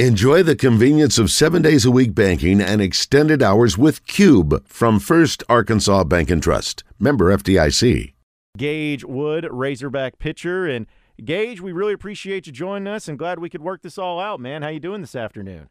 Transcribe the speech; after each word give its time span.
Enjoy 0.00 0.42
the 0.42 0.56
convenience 0.56 1.18
of 1.20 1.30
seven 1.30 1.62
days 1.62 1.84
a 1.84 1.90
week 1.92 2.16
banking 2.16 2.60
and 2.60 2.82
extended 2.82 3.44
hours 3.44 3.78
with 3.78 4.04
Cube 4.08 4.66
from 4.66 4.98
First 4.98 5.44
Arkansas 5.48 6.02
Bank 6.02 6.32
and 6.32 6.42
Trust. 6.42 6.82
Member 6.98 7.26
FDIC. 7.26 8.12
Gage 8.58 9.04
Wood, 9.04 9.46
Razorback 9.48 10.18
pitcher, 10.18 10.66
and 10.66 10.88
Gage, 11.24 11.60
we 11.60 11.70
really 11.70 11.92
appreciate 11.92 12.48
you 12.48 12.52
joining 12.52 12.88
us, 12.88 13.06
and 13.06 13.16
glad 13.16 13.38
we 13.38 13.48
could 13.48 13.62
work 13.62 13.82
this 13.82 13.96
all 13.96 14.18
out, 14.18 14.40
man. 14.40 14.62
How 14.62 14.68
you 14.70 14.80
doing 14.80 15.00
this 15.00 15.14
afternoon? 15.14 15.68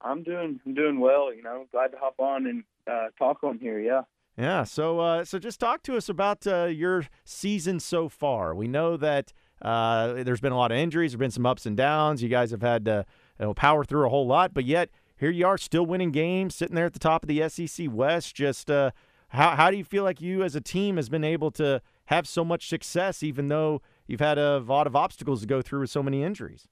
I'm 0.00 0.24
doing, 0.24 0.58
I'm 0.66 0.74
doing 0.74 0.98
well. 0.98 1.32
You 1.32 1.44
know, 1.44 1.66
glad 1.70 1.92
to 1.92 1.96
hop 1.96 2.18
on 2.18 2.44
and 2.44 2.64
uh, 2.90 3.10
talk 3.16 3.44
on 3.44 3.60
here. 3.60 3.78
Yeah. 3.78 4.02
Yeah. 4.36 4.64
So, 4.64 4.98
uh, 4.98 5.24
so 5.24 5.38
just 5.38 5.60
talk 5.60 5.84
to 5.84 5.96
us 5.96 6.08
about 6.08 6.44
uh, 6.44 6.64
your 6.64 7.06
season 7.24 7.78
so 7.78 8.08
far. 8.08 8.52
We 8.52 8.66
know 8.66 8.96
that 8.96 9.32
uh, 9.62 10.24
there's 10.24 10.40
been 10.40 10.52
a 10.52 10.56
lot 10.56 10.72
of 10.72 10.78
injuries. 10.78 11.12
There's 11.12 11.20
been 11.20 11.30
some 11.30 11.46
ups 11.46 11.66
and 11.66 11.76
downs. 11.76 12.20
You 12.20 12.28
guys 12.28 12.50
have 12.50 12.62
had 12.62 12.84
to 12.86 13.06
know, 13.46 13.54
power 13.54 13.84
through 13.84 14.06
a 14.06 14.10
whole 14.10 14.26
lot, 14.26 14.54
but 14.54 14.64
yet 14.64 14.90
here 15.16 15.30
you 15.30 15.46
are, 15.46 15.58
still 15.58 15.84
winning 15.84 16.12
games, 16.12 16.54
sitting 16.54 16.74
there 16.74 16.86
at 16.86 16.92
the 16.92 16.98
top 16.98 17.22
of 17.22 17.28
the 17.28 17.48
SEC 17.48 17.88
West. 17.90 18.34
Just 18.34 18.70
uh, 18.70 18.92
how 19.28 19.56
how 19.56 19.70
do 19.70 19.76
you 19.76 19.84
feel 19.84 20.04
like 20.04 20.20
you 20.20 20.42
as 20.42 20.54
a 20.54 20.60
team 20.60 20.96
has 20.96 21.08
been 21.08 21.24
able 21.24 21.50
to 21.52 21.82
have 22.06 22.26
so 22.26 22.44
much 22.44 22.68
success, 22.68 23.22
even 23.22 23.48
though 23.48 23.82
you've 24.06 24.20
had 24.20 24.38
a 24.38 24.58
lot 24.58 24.86
of 24.86 24.96
obstacles 24.96 25.40
to 25.40 25.46
go 25.46 25.60
through 25.60 25.80
with 25.80 25.90
so 25.90 26.02
many 26.02 26.22
injuries? 26.22 26.68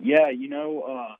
Yeah, 0.00 0.30
you 0.30 0.48
know, 0.48 0.82
uh, 0.82 1.14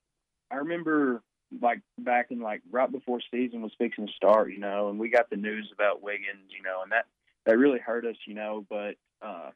I 0.51 0.57
remember 0.57 1.23
like 1.61 1.81
back 1.99 2.31
in 2.31 2.41
like 2.41 2.63
right 2.71 2.91
before 2.91 3.21
season 3.31 3.63
was 3.63 3.73
fixing 3.77 4.07
to 4.07 4.13
start, 4.13 4.53
you 4.53 4.59
know, 4.59 4.89
and 4.89 4.99
we 4.99 5.11
got 5.11 5.29
the 5.29 5.37
news 5.37 5.71
about 5.73 6.03
Wiggins, 6.03 6.51
you 6.57 6.63
know, 6.63 6.83
and 6.83 6.93
that 6.93 7.07
that 7.45 7.59
really 7.59 7.79
hurt 7.79 8.07
us, 8.07 8.17
you 8.27 8.35
know, 8.35 8.65
but 8.71 8.95
uh 9.21 9.51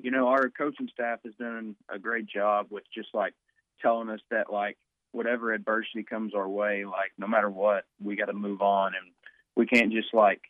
you 0.00 0.10
know, 0.10 0.28
our 0.28 0.48
coaching 0.48 0.88
staff 0.90 1.18
has 1.24 1.34
done 1.34 1.76
a 1.90 1.98
great 1.98 2.26
job 2.26 2.68
with 2.70 2.84
just 2.94 3.08
like 3.12 3.34
telling 3.80 4.08
us 4.08 4.20
that 4.30 4.52
like 4.52 4.76
whatever 5.12 5.52
adversity 5.52 6.02
comes 6.02 6.34
our 6.34 6.48
way, 6.48 6.84
like 6.84 7.12
no 7.18 7.26
matter 7.26 7.50
what, 7.50 7.84
we 8.02 8.16
got 8.16 8.26
to 8.26 8.32
move 8.32 8.62
on, 8.62 8.94
and 8.94 9.12
we 9.56 9.66
can't 9.66 9.92
just 9.92 10.12
like 10.12 10.42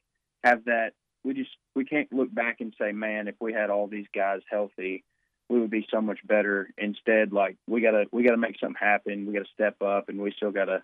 have 0.45 0.64
that. 0.64 0.92
We 1.25 1.34
just 1.34 1.51
we 1.75 1.84
can't 1.84 2.12
look 2.12 2.34
back 2.34 2.61
and 2.61 2.75
say, 2.81 2.92
man, 2.92 3.29
if 3.29 3.34
we 3.41 3.53
had 3.53 3.70
all 3.70 3.87
these 3.87 4.06
guys 4.14 4.41
healthy, 4.51 5.05
we 5.48 5.61
would 5.61 5.70
be 5.70 5.87
so 5.92 6.01
much 6.01 6.19
better. 6.27 6.70
Instead, 6.79 7.33
like 7.33 7.56
we 7.69 7.81
gotta 7.81 8.06
we 8.12 8.25
gotta 8.25 8.39
make 8.39 8.59
something 8.59 8.77
happen. 8.79 9.27
We 9.27 9.34
gotta 9.34 9.47
step 9.53 9.81
up, 9.83 10.09
and 10.09 10.20
we 10.20 10.33
still 10.36 10.53
gotta 10.53 10.83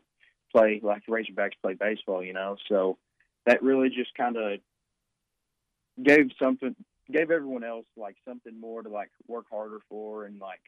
play 0.52 0.80
like 0.82 1.04
the 1.06 1.12
Razorbacks 1.12 1.60
play 1.62 1.74
baseball, 1.74 2.22
you 2.22 2.32
know. 2.32 2.56
So 2.68 2.98
that 3.46 3.62
really 3.62 3.88
just 3.88 4.14
kind 4.16 4.36
of 4.36 4.60
gave 6.02 6.30
something 6.40 6.76
gave 7.10 7.30
everyone 7.30 7.64
else 7.64 7.86
like 7.96 8.16
something 8.26 8.58
more 8.60 8.82
to 8.82 8.88
like 8.88 9.10
work 9.26 9.46
harder 9.50 9.78
for 9.88 10.26
and 10.26 10.38
like 10.40 10.60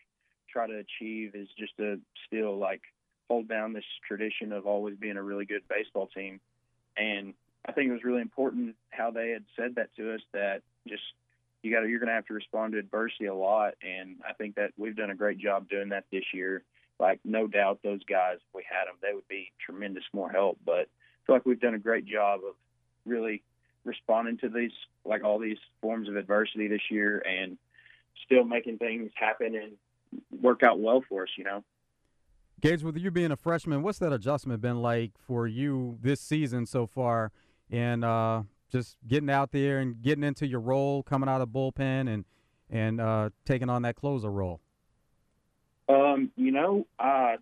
try 0.53 0.67
to 0.67 0.79
achieve 0.79 1.35
is 1.35 1.49
just 1.59 1.77
to 1.79 2.01
still 2.27 2.59
like 2.59 2.83
hold 3.29 3.49
down 3.49 3.73
this 3.73 3.85
tradition 4.07 4.53
of 4.53 4.67
always 4.67 4.97
being 4.97 5.17
a 5.17 5.23
really 5.23 5.45
good 5.45 5.63
baseball 5.69 6.09
team. 6.09 6.41
And 6.97 7.35
I 7.65 7.73
think 7.73 7.89
it 7.89 7.93
was 7.93 8.05
really 8.05 8.23
important 8.23 8.75
how 8.91 9.11
they 9.11 9.31
had 9.31 9.45
said 9.57 9.77
that 9.77 9.95
to 9.97 10.15
us 10.15 10.21
that 10.33 10.63
just 10.89 11.03
you 11.63 11.71
got 11.71 11.83
you're 11.83 12.01
going 12.01 12.09
to 12.09 12.15
have 12.15 12.27
to 12.27 12.35
respond 12.35 12.73
to 12.73 12.79
adversity 12.79 13.27
a 13.27 13.35
lot. 13.35 13.75
And 13.83 14.17
I 14.29 14.33
think 14.33 14.57
that 14.57 14.73
we've 14.77 14.97
done 14.97 15.11
a 15.11 15.15
great 15.15 15.39
job 15.39 15.69
doing 15.69 15.91
that 15.91 16.05
this 16.11 16.25
year. 16.33 16.63
Like 16.99 17.21
no 17.25 17.47
doubt 17.47 17.81
those 17.83 18.05
guys, 18.05 18.37
if 18.37 18.55
we 18.55 18.65
had 18.69 18.87
them, 18.87 18.97
they 19.01 19.15
would 19.15 19.29
be 19.29 19.53
tremendous 19.65 20.05
more 20.13 20.31
help. 20.31 20.59
But 20.65 20.89
I 20.89 21.27
feel 21.27 21.37
like 21.37 21.47
we've 21.47 21.61
done 21.61 21.75
a 21.75 21.79
great 21.79 22.07
job 22.07 22.41
of 22.47 22.55
really 23.07 23.43
responding 23.85 24.39
to 24.39 24.49
these 24.49 24.73
like 25.05 25.25
all 25.25 25.39
these 25.39 25.59
forms 25.81 26.09
of 26.09 26.17
adversity 26.17 26.69
this 26.69 26.91
year 26.91 27.23
and 27.27 27.57
still 28.25 28.45
making 28.45 28.79
things 28.79 29.11
happen 29.15 29.55
and 29.55 29.73
work 30.41 30.63
out 30.63 30.81
well 30.81 31.03
for 31.09 31.23
us, 31.23 31.29
you 31.37 31.45
know. 31.45 31.63
Gage, 32.61 32.83
with 32.83 32.97
you 32.99 33.11
being 33.11 33.31
a 33.31 33.37
freshman, 33.37 33.83
what's 33.83 33.99
that 34.01 34.13
adjustment 34.13 34.61
been 34.61 34.83
like 34.83 35.13
for 35.19 35.47
you 35.47 35.99
this 36.03 36.21
season 36.21 36.67
so 36.67 36.87
far, 36.87 37.33
and 37.71 38.05
uh, 38.05 38.43
just 38.71 38.97
getting 39.07 39.31
out 39.31 39.53
there 39.53 39.79
and 39.79 40.03
getting 40.03 40.25
into 40.25 40.47
your 40.47 40.61
role, 40.61 41.03
coming 41.03 41.29
out 41.29 41.41
of 41.41 41.49
bullpen, 41.49 42.13
and 42.13 42.25
and 42.69 43.01
uh, 43.01 43.31
taking 43.45 43.71
on 43.71 43.83
that 43.83 43.97
closer 43.97 44.31
role? 44.31 44.61
Um, 45.89 46.31
you 46.37 46.53
know, 46.53 46.87
uh, 46.99 47.37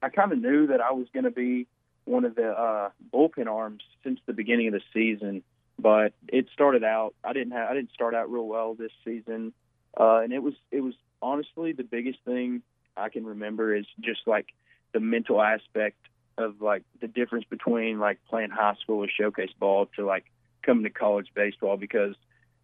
I 0.00 0.08
kind 0.14 0.32
of 0.32 0.38
knew 0.38 0.68
that 0.68 0.80
I 0.80 0.92
was 0.92 1.06
going 1.12 1.24
to 1.24 1.30
be 1.30 1.66
one 2.04 2.24
of 2.24 2.34
the 2.34 2.48
uh, 2.48 2.90
bullpen 3.12 3.46
arms 3.46 3.82
since 4.02 4.18
the 4.26 4.32
beginning 4.32 4.68
of 4.68 4.74
the 4.74 4.80
season, 4.92 5.42
but 5.78 6.12
it 6.28 6.46
started 6.52 6.84
out. 6.84 7.14
I 7.22 7.32
didn't 7.32 7.52
have. 7.52 7.70
I 7.70 7.74
didn't 7.74 7.92
start 7.92 8.14
out 8.14 8.30
real 8.30 8.46
well 8.46 8.74
this 8.74 8.92
season, 9.04 9.52
uh, 9.98 10.20
and 10.22 10.32
it 10.32 10.42
was 10.42 10.54
it 10.70 10.80
was 10.80 10.94
honestly 11.20 11.72
the 11.72 11.84
biggest 11.84 12.18
thing 12.24 12.62
I 12.96 13.08
can 13.08 13.24
remember 13.24 13.74
is 13.74 13.86
just 14.00 14.20
like 14.26 14.46
the 14.92 15.00
mental 15.00 15.40
aspect 15.40 15.96
of 16.38 16.60
like 16.60 16.82
the 17.00 17.08
difference 17.08 17.44
between 17.48 17.98
like 17.98 18.18
playing 18.28 18.50
high 18.50 18.74
school 18.82 19.04
or 19.04 19.08
showcase 19.08 19.50
ball 19.58 19.88
to 19.96 20.04
like 20.06 20.24
coming 20.62 20.84
to 20.84 20.90
college 20.90 21.28
baseball 21.34 21.76
because 21.76 22.14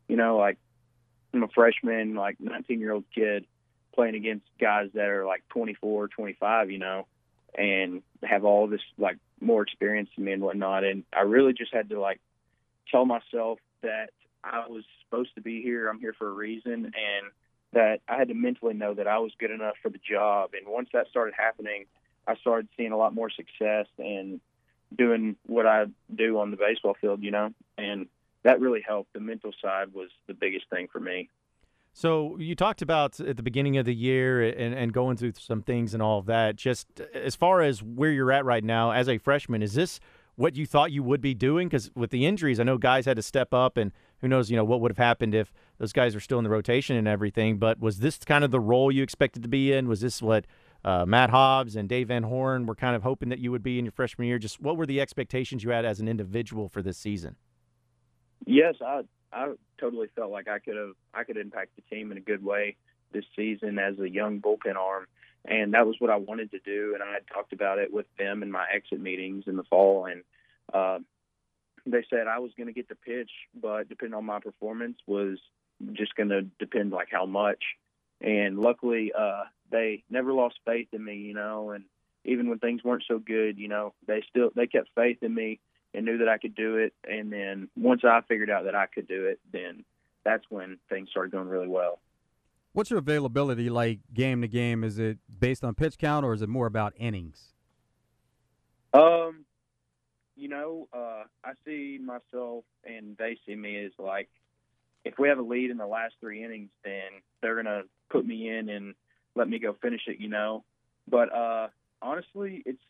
you 0.08 0.16
know 0.16 0.38
like 0.38 0.58
I'm 1.34 1.42
a 1.42 1.48
freshman 1.48 2.14
like 2.14 2.40
19 2.40 2.80
year 2.80 2.92
old 2.92 3.04
kid 3.14 3.46
playing 3.94 4.14
against 4.14 4.46
guys 4.60 4.90
that 4.94 5.08
are 5.08 5.26
like 5.26 5.42
24 5.50 6.08
25 6.08 6.70
you 6.70 6.78
know 6.78 7.06
and 7.54 8.02
have 8.22 8.44
all 8.44 8.66
this 8.66 8.80
like 8.98 9.18
more 9.40 9.62
experience 9.62 10.08
than 10.16 10.24
me 10.24 10.32
and 10.32 10.42
whatnot. 10.42 10.84
And 10.84 11.04
I 11.12 11.22
really 11.22 11.52
just 11.52 11.72
had 11.72 11.90
to 11.90 12.00
like 12.00 12.20
tell 12.90 13.04
myself 13.04 13.58
that 13.82 14.10
I 14.50 14.68
was 14.68 14.84
supposed 15.04 15.34
to 15.34 15.40
be 15.40 15.62
here 15.62 15.88
I'm 15.88 16.00
here 16.00 16.14
for 16.18 16.28
a 16.28 16.32
reason 16.32 16.84
and 16.86 17.32
that 17.72 18.00
I 18.08 18.16
had 18.16 18.28
to 18.28 18.34
mentally 18.34 18.74
know 18.74 18.94
that 18.94 19.06
I 19.06 19.18
was 19.18 19.32
good 19.38 19.50
enough 19.50 19.74
for 19.82 19.90
the 19.90 19.98
job. 19.98 20.50
And 20.54 20.66
once 20.66 20.88
that 20.94 21.08
started 21.08 21.34
happening, 21.36 21.84
I 22.26 22.36
started 22.36 22.68
seeing 22.76 22.92
a 22.92 22.96
lot 22.96 23.14
more 23.14 23.30
success 23.30 23.86
and 23.98 24.40
doing 24.96 25.36
what 25.46 25.66
I 25.66 25.86
do 26.14 26.38
on 26.38 26.50
the 26.50 26.56
baseball 26.56 26.96
field, 26.98 27.22
you 27.22 27.30
know, 27.30 27.50
and 27.76 28.06
that 28.42 28.60
really 28.60 28.82
helped. 28.86 29.12
The 29.12 29.20
mental 29.20 29.52
side 29.60 29.92
was 29.92 30.08
the 30.26 30.34
biggest 30.34 30.70
thing 30.70 30.88
for 30.90 31.00
me. 31.00 31.28
So 31.92 32.36
you 32.38 32.54
talked 32.54 32.80
about 32.80 33.18
at 33.20 33.36
the 33.36 33.42
beginning 33.42 33.76
of 33.76 33.84
the 33.84 33.94
year 33.94 34.42
and, 34.42 34.74
and 34.74 34.92
going 34.92 35.16
through 35.16 35.32
some 35.38 35.62
things 35.62 35.94
and 35.94 36.02
all 36.02 36.20
of 36.20 36.26
that. 36.26 36.56
Just 36.56 37.00
as 37.12 37.34
far 37.34 37.60
as 37.60 37.82
where 37.82 38.10
you're 38.10 38.30
at 38.32 38.44
right 38.44 38.62
now 38.62 38.92
as 38.92 39.08
a 39.08 39.18
freshman, 39.18 39.62
is 39.62 39.74
this 39.74 39.98
what 40.36 40.54
you 40.54 40.64
thought 40.64 40.92
you 40.92 41.02
would 41.02 41.20
be 41.20 41.34
doing? 41.34 41.68
Because 41.68 41.90
with 41.96 42.10
the 42.10 42.24
injuries, 42.24 42.60
I 42.60 42.62
know 42.62 42.78
guys 42.78 43.04
had 43.04 43.16
to 43.16 43.22
step 43.22 43.52
up, 43.52 43.76
and 43.76 43.90
who 44.20 44.28
knows, 44.28 44.50
you 44.50 44.56
know, 44.56 44.64
what 44.64 44.80
would 44.80 44.90
have 44.90 44.98
happened 44.98 45.34
if 45.34 45.52
those 45.78 45.92
guys 45.92 46.14
were 46.14 46.20
still 46.20 46.38
in 46.38 46.44
the 46.44 46.50
rotation 46.50 46.96
and 46.96 47.06
everything. 47.06 47.58
But 47.58 47.80
was 47.80 47.98
this 47.98 48.18
kind 48.18 48.44
of 48.44 48.50
the 48.50 48.60
role 48.60 48.90
you 48.90 49.02
expected 49.02 49.42
to 49.42 49.48
be 49.48 49.72
in? 49.72 49.88
Was 49.88 50.00
this 50.00 50.20
what 50.20 50.46
uh, 50.84 51.06
Matt 51.06 51.30
Hobbs 51.30 51.76
and 51.76 51.88
Dave 51.88 52.08
Van 52.08 52.24
Horn 52.24 52.66
were 52.66 52.74
kind 52.74 52.96
of 52.96 53.02
hoping 53.02 53.28
that 53.28 53.38
you 53.38 53.50
would 53.50 53.62
be 53.62 53.78
in 53.78 53.84
your 53.84 53.92
freshman 53.92 54.28
year? 54.28 54.38
Just 54.38 54.60
what 54.60 54.76
were 54.76 54.86
the 54.86 55.00
expectations 55.00 55.62
you 55.62 55.70
had 55.70 55.84
as 55.84 56.00
an 56.00 56.08
individual 56.08 56.68
for 56.68 56.82
this 56.82 56.98
season? 56.98 57.36
Yes, 58.46 58.76
I 58.84 59.02
I 59.32 59.52
totally 59.78 60.08
felt 60.16 60.30
like 60.30 60.48
I 60.48 60.58
could 60.58 60.76
have 60.76 60.92
I 61.12 61.24
could 61.24 61.36
impact 61.36 61.70
the 61.76 61.82
team 61.94 62.12
in 62.12 62.18
a 62.18 62.22
good 62.22 62.44
way 62.44 62.76
this 63.12 63.24
season 63.34 63.78
as 63.78 63.98
a 63.98 64.08
young 64.08 64.40
bullpen 64.40 64.76
arm 64.76 65.06
and 65.44 65.74
that 65.74 65.86
was 65.86 65.96
what 65.98 66.10
I 66.10 66.16
wanted 66.16 66.50
to 66.52 66.58
do. 66.58 66.92
And 66.94 67.02
I 67.02 67.12
had 67.14 67.26
talked 67.32 67.52
about 67.52 67.78
it 67.78 67.92
with 67.92 68.06
them 68.18 68.42
in 68.42 68.50
my 68.50 68.66
exit 68.72 69.00
meetings 69.00 69.44
in 69.46 69.56
the 69.56 69.64
fall, 69.64 70.06
and 70.06 70.22
uh, 70.72 70.98
they 71.92 72.04
said 72.10 72.26
I 72.26 72.38
was 72.38 72.52
going 72.56 72.66
to 72.66 72.72
get 72.72 72.88
the 72.88 72.94
pitch, 72.94 73.30
but 73.60 73.88
depending 73.88 74.16
on 74.16 74.24
my 74.24 74.40
performance, 74.40 74.98
was 75.06 75.38
just 75.92 76.14
going 76.16 76.28
to 76.30 76.42
depend 76.58 76.90
like 76.90 77.08
how 77.10 77.26
much. 77.26 77.62
And 78.20 78.58
luckily, 78.58 79.12
uh, 79.16 79.44
they 79.70 80.02
never 80.10 80.32
lost 80.32 80.56
faith 80.64 80.88
in 80.92 81.04
me, 81.04 81.16
you 81.16 81.34
know. 81.34 81.70
And 81.70 81.84
even 82.24 82.48
when 82.48 82.58
things 82.58 82.82
weren't 82.82 83.04
so 83.06 83.18
good, 83.18 83.58
you 83.58 83.68
know, 83.68 83.94
they 84.06 84.22
still 84.28 84.50
they 84.54 84.66
kept 84.66 84.88
faith 84.94 85.18
in 85.22 85.34
me 85.34 85.60
and 85.94 86.04
knew 86.04 86.18
that 86.18 86.28
I 86.28 86.38
could 86.38 86.54
do 86.54 86.76
it. 86.76 86.92
And 87.08 87.32
then 87.32 87.68
once 87.76 88.02
I 88.04 88.20
figured 88.28 88.50
out 88.50 88.64
that 88.64 88.74
I 88.74 88.86
could 88.86 89.08
do 89.08 89.26
it, 89.26 89.40
then 89.52 89.84
that's 90.24 90.44
when 90.50 90.78
things 90.88 91.10
started 91.10 91.32
going 91.32 91.48
really 91.48 91.68
well. 91.68 92.00
What's 92.72 92.90
your 92.90 92.98
availability 92.98 93.70
like 93.70 94.00
game 94.12 94.42
to 94.42 94.48
game? 94.48 94.84
Is 94.84 94.98
it 94.98 95.18
based 95.40 95.64
on 95.64 95.74
pitch 95.74 95.98
count 95.98 96.24
or 96.24 96.34
is 96.34 96.42
it 96.42 96.48
more 96.48 96.66
about 96.66 96.92
innings? 96.96 97.54
Um, 98.92 99.44
you 100.38 100.48
know, 100.48 100.88
uh, 100.92 101.24
I 101.44 101.52
see 101.66 101.98
myself 102.02 102.64
and 102.84 103.16
they 103.18 103.36
see 103.44 103.56
me 103.56 103.84
as 103.84 103.92
like 103.98 104.28
if 105.04 105.18
we 105.18 105.28
have 105.28 105.38
a 105.38 105.42
lead 105.42 105.70
in 105.70 105.76
the 105.76 105.86
last 105.86 106.14
three 106.20 106.44
innings, 106.44 106.70
then 106.84 107.22
they're 107.42 107.56
gonna 107.56 107.82
put 108.08 108.24
me 108.24 108.48
in 108.48 108.68
and 108.68 108.94
let 109.34 109.48
me 109.48 109.58
go 109.58 109.76
finish 109.82 110.02
it. 110.06 110.20
You 110.20 110.28
know, 110.28 110.64
but 111.08 111.34
uh, 111.34 111.68
honestly, 112.00 112.62
it's 112.64 112.82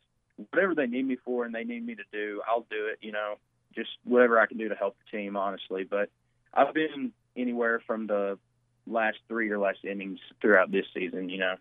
whatever 0.50 0.74
they 0.74 0.86
need 0.86 1.06
me 1.06 1.16
for 1.24 1.44
and 1.44 1.54
they 1.54 1.64
need 1.64 1.84
me 1.84 1.94
to 1.94 2.04
do, 2.12 2.42
I'll 2.46 2.66
do 2.70 2.86
it. 2.92 2.98
You 3.00 3.12
know, 3.12 3.34
just 3.74 3.90
whatever 4.04 4.38
I 4.38 4.46
can 4.46 4.58
do 4.58 4.68
to 4.68 4.74
help 4.74 4.96
the 4.98 5.16
team, 5.16 5.36
honestly. 5.36 5.84
But 5.84 6.10
I've 6.52 6.74
been 6.74 7.12
anywhere 7.36 7.80
from 7.86 8.06
the 8.06 8.38
last 8.86 9.18
three 9.26 9.50
or 9.50 9.58
less 9.58 9.76
innings 9.84 10.18
throughout 10.40 10.70
this 10.70 10.86
season. 10.94 11.30
You 11.30 11.38
know. 11.38 11.54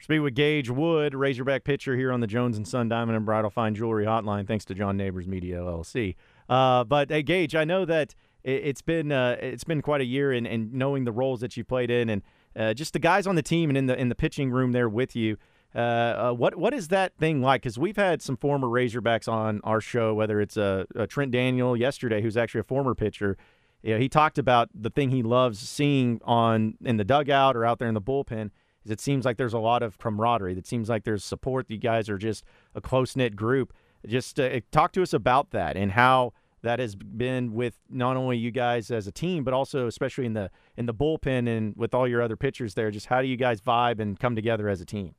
Speak 0.00 0.22
with 0.22 0.34
Gage 0.34 0.70
Wood, 0.70 1.14
Razorback 1.14 1.62
pitcher 1.62 1.94
here 1.94 2.10
on 2.10 2.20
the 2.20 2.26
Jones 2.26 2.56
and 2.56 2.66
Son 2.66 2.88
Diamond 2.88 3.16
and 3.16 3.26
Bridal 3.26 3.50
Fine 3.50 3.74
Jewelry 3.74 4.06
Hotline. 4.06 4.46
Thanks 4.46 4.64
to 4.66 4.74
John 4.74 4.96
Neighbors 4.96 5.26
Media 5.26 5.58
LLC. 5.58 6.16
Uh, 6.48 6.84
but 6.84 7.10
hey, 7.10 7.22
Gage, 7.22 7.54
I 7.54 7.64
know 7.64 7.84
that 7.84 8.14
it's 8.42 8.80
been 8.80 9.12
uh, 9.12 9.36
it's 9.40 9.64
been 9.64 9.82
quite 9.82 10.00
a 10.00 10.04
year, 10.04 10.32
and, 10.32 10.72
knowing 10.72 11.04
the 11.04 11.12
roles 11.12 11.40
that 11.40 11.54
you 11.58 11.64
played 11.64 11.90
in, 11.90 12.08
and 12.08 12.22
uh, 12.56 12.72
just 12.72 12.94
the 12.94 12.98
guys 12.98 13.26
on 13.26 13.34
the 13.34 13.42
team 13.42 13.68
and 13.68 13.76
in 13.76 13.86
the 13.86 13.98
in 13.98 14.08
the 14.08 14.14
pitching 14.14 14.50
room 14.50 14.72
there 14.72 14.88
with 14.88 15.14
you. 15.14 15.36
Uh, 15.74 15.78
uh, 15.78 16.32
what 16.32 16.56
what 16.56 16.72
is 16.72 16.88
that 16.88 17.14
thing 17.18 17.42
like? 17.42 17.60
Because 17.60 17.78
we've 17.78 17.96
had 17.96 18.22
some 18.22 18.38
former 18.38 18.68
Razorbacks 18.68 19.30
on 19.30 19.60
our 19.64 19.82
show, 19.82 20.14
whether 20.14 20.40
it's 20.40 20.56
a, 20.56 20.86
a 20.96 21.06
Trent 21.06 21.30
Daniel 21.30 21.76
yesterday, 21.76 22.22
who's 22.22 22.38
actually 22.38 22.60
a 22.60 22.64
former 22.64 22.94
pitcher. 22.94 23.36
You 23.82 23.94
know, 23.94 24.00
he 24.00 24.08
talked 24.08 24.38
about 24.38 24.70
the 24.74 24.90
thing 24.90 25.10
he 25.10 25.22
loves 25.22 25.58
seeing 25.58 26.20
on 26.24 26.78
in 26.84 26.96
the 26.96 27.04
dugout 27.04 27.54
or 27.54 27.66
out 27.66 27.78
there 27.78 27.88
in 27.88 27.94
the 27.94 28.00
bullpen 28.00 28.50
is 28.84 28.90
it 28.90 29.00
seems 29.00 29.24
like 29.24 29.36
there's 29.36 29.52
a 29.52 29.58
lot 29.58 29.82
of 29.82 29.98
camaraderie. 29.98 30.56
It 30.56 30.66
seems 30.66 30.88
like 30.88 31.04
there's 31.04 31.24
support. 31.24 31.66
You 31.68 31.78
guys 31.78 32.08
are 32.08 32.18
just 32.18 32.44
a 32.74 32.80
close 32.80 33.16
knit 33.16 33.36
group. 33.36 33.72
Just 34.06 34.40
uh, 34.40 34.60
talk 34.70 34.92
to 34.92 35.02
us 35.02 35.12
about 35.12 35.50
that 35.50 35.76
and 35.76 35.92
how 35.92 36.32
that 36.62 36.78
has 36.78 36.94
been 36.94 37.52
with 37.52 37.78
not 37.88 38.16
only 38.16 38.36
you 38.36 38.50
guys 38.50 38.90
as 38.90 39.06
a 39.06 39.12
team, 39.12 39.44
but 39.44 39.54
also 39.54 39.86
especially 39.86 40.26
in 40.26 40.34
the 40.34 40.50
in 40.76 40.86
the 40.86 40.94
bullpen 40.94 41.48
and 41.48 41.74
with 41.76 41.94
all 41.94 42.08
your 42.08 42.22
other 42.22 42.36
pitchers 42.36 42.74
there. 42.74 42.90
Just 42.90 43.06
how 43.06 43.22
do 43.22 43.28
you 43.28 43.36
guys 43.36 43.60
vibe 43.60 44.00
and 44.00 44.18
come 44.18 44.34
together 44.34 44.68
as 44.68 44.80
a 44.80 44.86
team? 44.86 45.14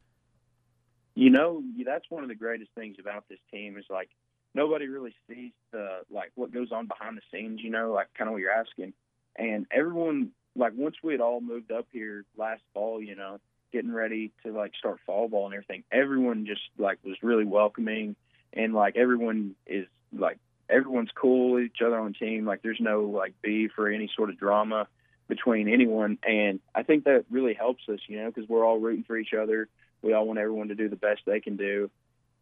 You 1.15 1.29
know, 1.29 1.61
that's 1.85 2.05
one 2.09 2.23
of 2.23 2.29
the 2.29 2.35
greatest 2.35 2.71
things 2.75 2.97
about 2.99 3.25
this 3.29 3.39
team 3.51 3.77
is 3.77 3.85
like 3.89 4.09
nobody 4.53 4.87
really 4.87 5.13
sees 5.27 5.51
the 5.71 5.99
like 6.09 6.31
what 6.35 6.53
goes 6.53 6.71
on 6.71 6.87
behind 6.87 7.17
the 7.17 7.21
scenes. 7.31 7.59
You 7.63 7.69
know, 7.69 7.91
like 7.91 8.07
kind 8.17 8.27
of 8.27 8.33
what 8.33 8.41
you're 8.41 8.51
asking, 8.51 8.93
and 9.35 9.65
everyone 9.71 10.31
like 10.55 10.73
once 10.75 10.95
we 11.03 11.13
had 11.13 11.21
all 11.21 11.41
moved 11.41 11.71
up 11.71 11.87
here 11.91 12.25
last 12.37 12.61
fall, 12.73 13.01
you 13.01 13.15
know, 13.15 13.39
getting 13.71 13.93
ready 13.93 14.31
to 14.45 14.51
like 14.51 14.73
start 14.77 14.99
fall 15.05 15.27
ball 15.27 15.45
and 15.45 15.53
everything, 15.53 15.83
everyone 15.91 16.45
just 16.45 16.61
like 16.77 16.99
was 17.03 17.17
really 17.21 17.45
welcoming 17.45 18.15
and 18.53 18.73
like 18.73 18.95
everyone 18.95 19.55
is 19.65 19.87
like 20.13 20.37
everyone's 20.69 21.11
cool 21.13 21.51
with 21.51 21.63
each 21.63 21.81
other 21.85 21.99
on 21.99 22.13
team. 22.13 22.45
Like 22.45 22.61
there's 22.61 22.79
no 22.79 23.03
like 23.03 23.33
beef 23.41 23.71
or 23.77 23.89
any 23.89 24.09
sort 24.15 24.29
of 24.29 24.37
drama 24.37 24.87
between 25.27 25.69
anyone, 25.69 26.17
and 26.27 26.59
I 26.75 26.83
think 26.83 27.05
that 27.05 27.25
really 27.29 27.53
helps 27.53 27.83
us, 27.87 27.99
you 28.07 28.19
know, 28.19 28.29
because 28.29 28.49
we're 28.49 28.65
all 28.65 28.79
rooting 28.79 29.03
for 29.03 29.17
each 29.17 29.33
other. 29.33 29.69
We 30.01 30.13
all 30.13 30.25
want 30.25 30.39
everyone 30.39 30.69
to 30.69 30.75
do 30.75 30.89
the 30.89 30.95
best 30.95 31.21
they 31.25 31.39
can 31.39 31.55
do, 31.55 31.89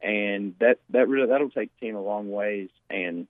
and 0.02 0.56
that 0.60 0.80
that 0.90 1.08
really 1.08 1.28
that'll 1.28 1.50
take 1.50 1.70
the 1.80 1.86
team 1.86 1.96
a 1.96 2.02
long 2.02 2.32
ways. 2.32 2.70
And 2.90 3.28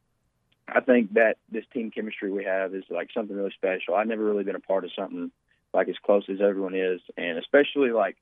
I 0.67 0.81
think 0.81 1.13
that 1.13 1.37
this 1.51 1.65
team 1.73 1.91
chemistry 1.91 2.31
we 2.31 2.45
have 2.45 2.73
is 2.73 2.83
like 2.89 3.09
something 3.13 3.35
really 3.35 3.51
special. 3.51 3.95
I've 3.95 4.07
never 4.07 4.23
really 4.23 4.43
been 4.43 4.55
a 4.55 4.61
part 4.61 4.85
of 4.85 4.91
something 4.97 5.31
like 5.73 5.87
as 5.87 5.95
close 6.03 6.23
as 6.29 6.41
everyone 6.41 6.75
is, 6.75 7.01
and 7.17 7.37
especially 7.37 7.91
like 7.91 8.17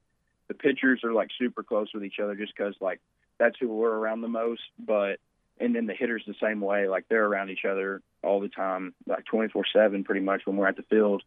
the 0.48 0.54
pitchers 0.54 1.04
are 1.04 1.14
like 1.14 1.30
super 1.38 1.64
close 1.64 1.90
with 1.94 2.04
each 2.04 2.20
other 2.22 2.36
just 2.36 2.54
because 2.56 2.76
like 2.80 3.00
that's 3.38 3.58
who 3.60 3.68
we're 3.70 3.94
around 3.94 4.22
the 4.22 4.28
most. 4.28 4.62
But 4.80 5.20
and 5.60 5.76
then 5.76 5.88
the 5.88 5.94
hitters 5.94 6.24
the 6.28 6.36
same 6.42 6.62
way, 6.62 6.88
like 6.88 7.06
they're 7.10 7.26
around 7.26 7.50
each 7.50 7.66
other 7.66 8.02
all 8.24 8.40
the 8.40 8.50
time, 8.50 8.94
like 9.06 9.26
24 9.26 9.64
seven, 9.74 10.04
pretty 10.04 10.22
much 10.22 10.42
when 10.46 10.58
we're 10.58 10.68
at 10.68 10.78
the 10.78 10.84
field. 10.84 11.24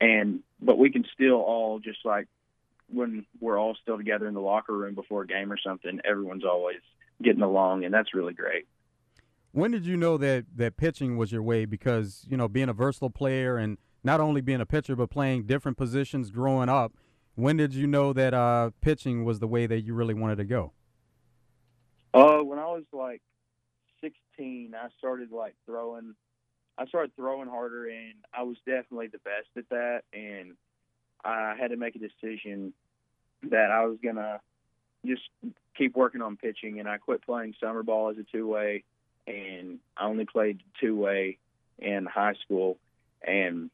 And 0.00 0.40
but 0.60 0.78
we 0.78 0.90
can 0.90 1.04
still 1.14 1.36
all 1.36 1.78
just 1.78 2.04
like 2.04 2.26
when 2.92 3.24
we're 3.40 3.58
all 3.58 3.76
still 3.80 3.96
together 3.96 4.26
in 4.26 4.34
the 4.34 4.40
locker 4.40 4.76
room 4.76 4.94
before 4.94 5.22
a 5.22 5.26
game 5.26 5.52
or 5.52 5.58
something, 5.58 6.00
everyone's 6.04 6.44
always 6.44 6.80
getting 7.22 7.42
along, 7.42 7.84
and 7.84 7.92
that's 7.92 8.14
really 8.14 8.32
great. 8.32 8.66
When 9.52 9.70
did 9.70 9.84
you 9.84 9.96
know 9.96 10.16
that 10.18 10.46
that 10.56 10.76
pitching 10.76 11.16
was 11.16 11.32
your 11.32 11.42
way? 11.42 11.64
Because 11.64 12.24
you 12.28 12.36
know, 12.36 12.48
being 12.48 12.68
a 12.68 12.72
versatile 12.72 13.10
player 13.10 13.56
and 13.56 13.78
not 14.02 14.20
only 14.20 14.40
being 14.40 14.60
a 14.60 14.66
pitcher 14.66 14.96
but 14.96 15.10
playing 15.10 15.44
different 15.44 15.76
positions 15.76 16.30
growing 16.30 16.68
up. 16.68 16.92
When 17.34 17.56
did 17.56 17.72
you 17.72 17.86
know 17.86 18.12
that 18.12 18.34
uh, 18.34 18.70
pitching 18.80 19.24
was 19.24 19.38
the 19.38 19.46
way 19.46 19.66
that 19.66 19.80
you 19.82 19.94
really 19.94 20.14
wanted 20.14 20.36
to 20.36 20.44
go? 20.44 20.72
Uh, 22.12 22.38
when 22.38 22.58
I 22.58 22.66
was 22.66 22.84
like 22.92 23.22
16, 24.00 24.74
I 24.74 24.88
started 24.98 25.30
like 25.30 25.54
throwing. 25.66 26.14
I 26.76 26.86
started 26.86 27.14
throwing 27.14 27.48
harder, 27.48 27.86
and 27.86 28.14
I 28.32 28.42
was 28.42 28.56
definitely 28.66 29.08
the 29.08 29.18
best 29.18 29.48
at 29.56 29.68
that. 29.68 30.02
And 30.12 30.54
I 31.24 31.54
had 31.58 31.68
to 31.68 31.76
make 31.76 31.94
a 31.94 31.98
decision 31.98 32.72
that 33.44 33.70
I 33.70 33.86
was 33.86 33.98
gonna 34.02 34.40
just 35.06 35.22
keep 35.76 35.96
working 35.96 36.22
on 36.22 36.36
pitching, 36.36 36.80
and 36.80 36.88
I 36.88 36.98
quit 36.98 37.22
playing 37.22 37.54
summer 37.60 37.82
ball 37.82 38.10
as 38.10 38.18
a 38.18 38.24
two 38.24 38.46
way, 38.46 38.84
and 39.26 39.78
I 39.96 40.06
only 40.06 40.26
played 40.26 40.62
two 40.80 40.96
way 40.96 41.38
in 41.78 42.06
high 42.06 42.34
school, 42.44 42.78
and 43.26 43.70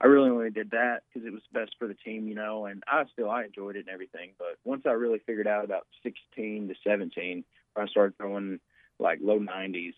I 0.00 0.06
really 0.06 0.30
only 0.30 0.50
did 0.50 0.70
that 0.70 1.00
because 1.08 1.26
it 1.26 1.32
was 1.32 1.42
best 1.52 1.74
for 1.78 1.88
the 1.88 1.94
team, 1.94 2.28
you 2.28 2.34
know, 2.34 2.66
and 2.66 2.82
I 2.86 3.04
still 3.12 3.30
I 3.30 3.44
enjoyed 3.44 3.76
it 3.76 3.80
and 3.80 3.88
everything. 3.88 4.30
But 4.38 4.58
once 4.64 4.82
I 4.86 4.92
really 4.92 5.18
figured 5.26 5.48
out 5.48 5.64
about 5.64 5.86
16 6.02 6.68
to 6.68 6.74
17, 6.86 7.44
when 7.74 7.86
I 7.86 7.90
started 7.90 8.16
throwing 8.16 8.60
like 8.98 9.18
low 9.22 9.40
90s, 9.40 9.94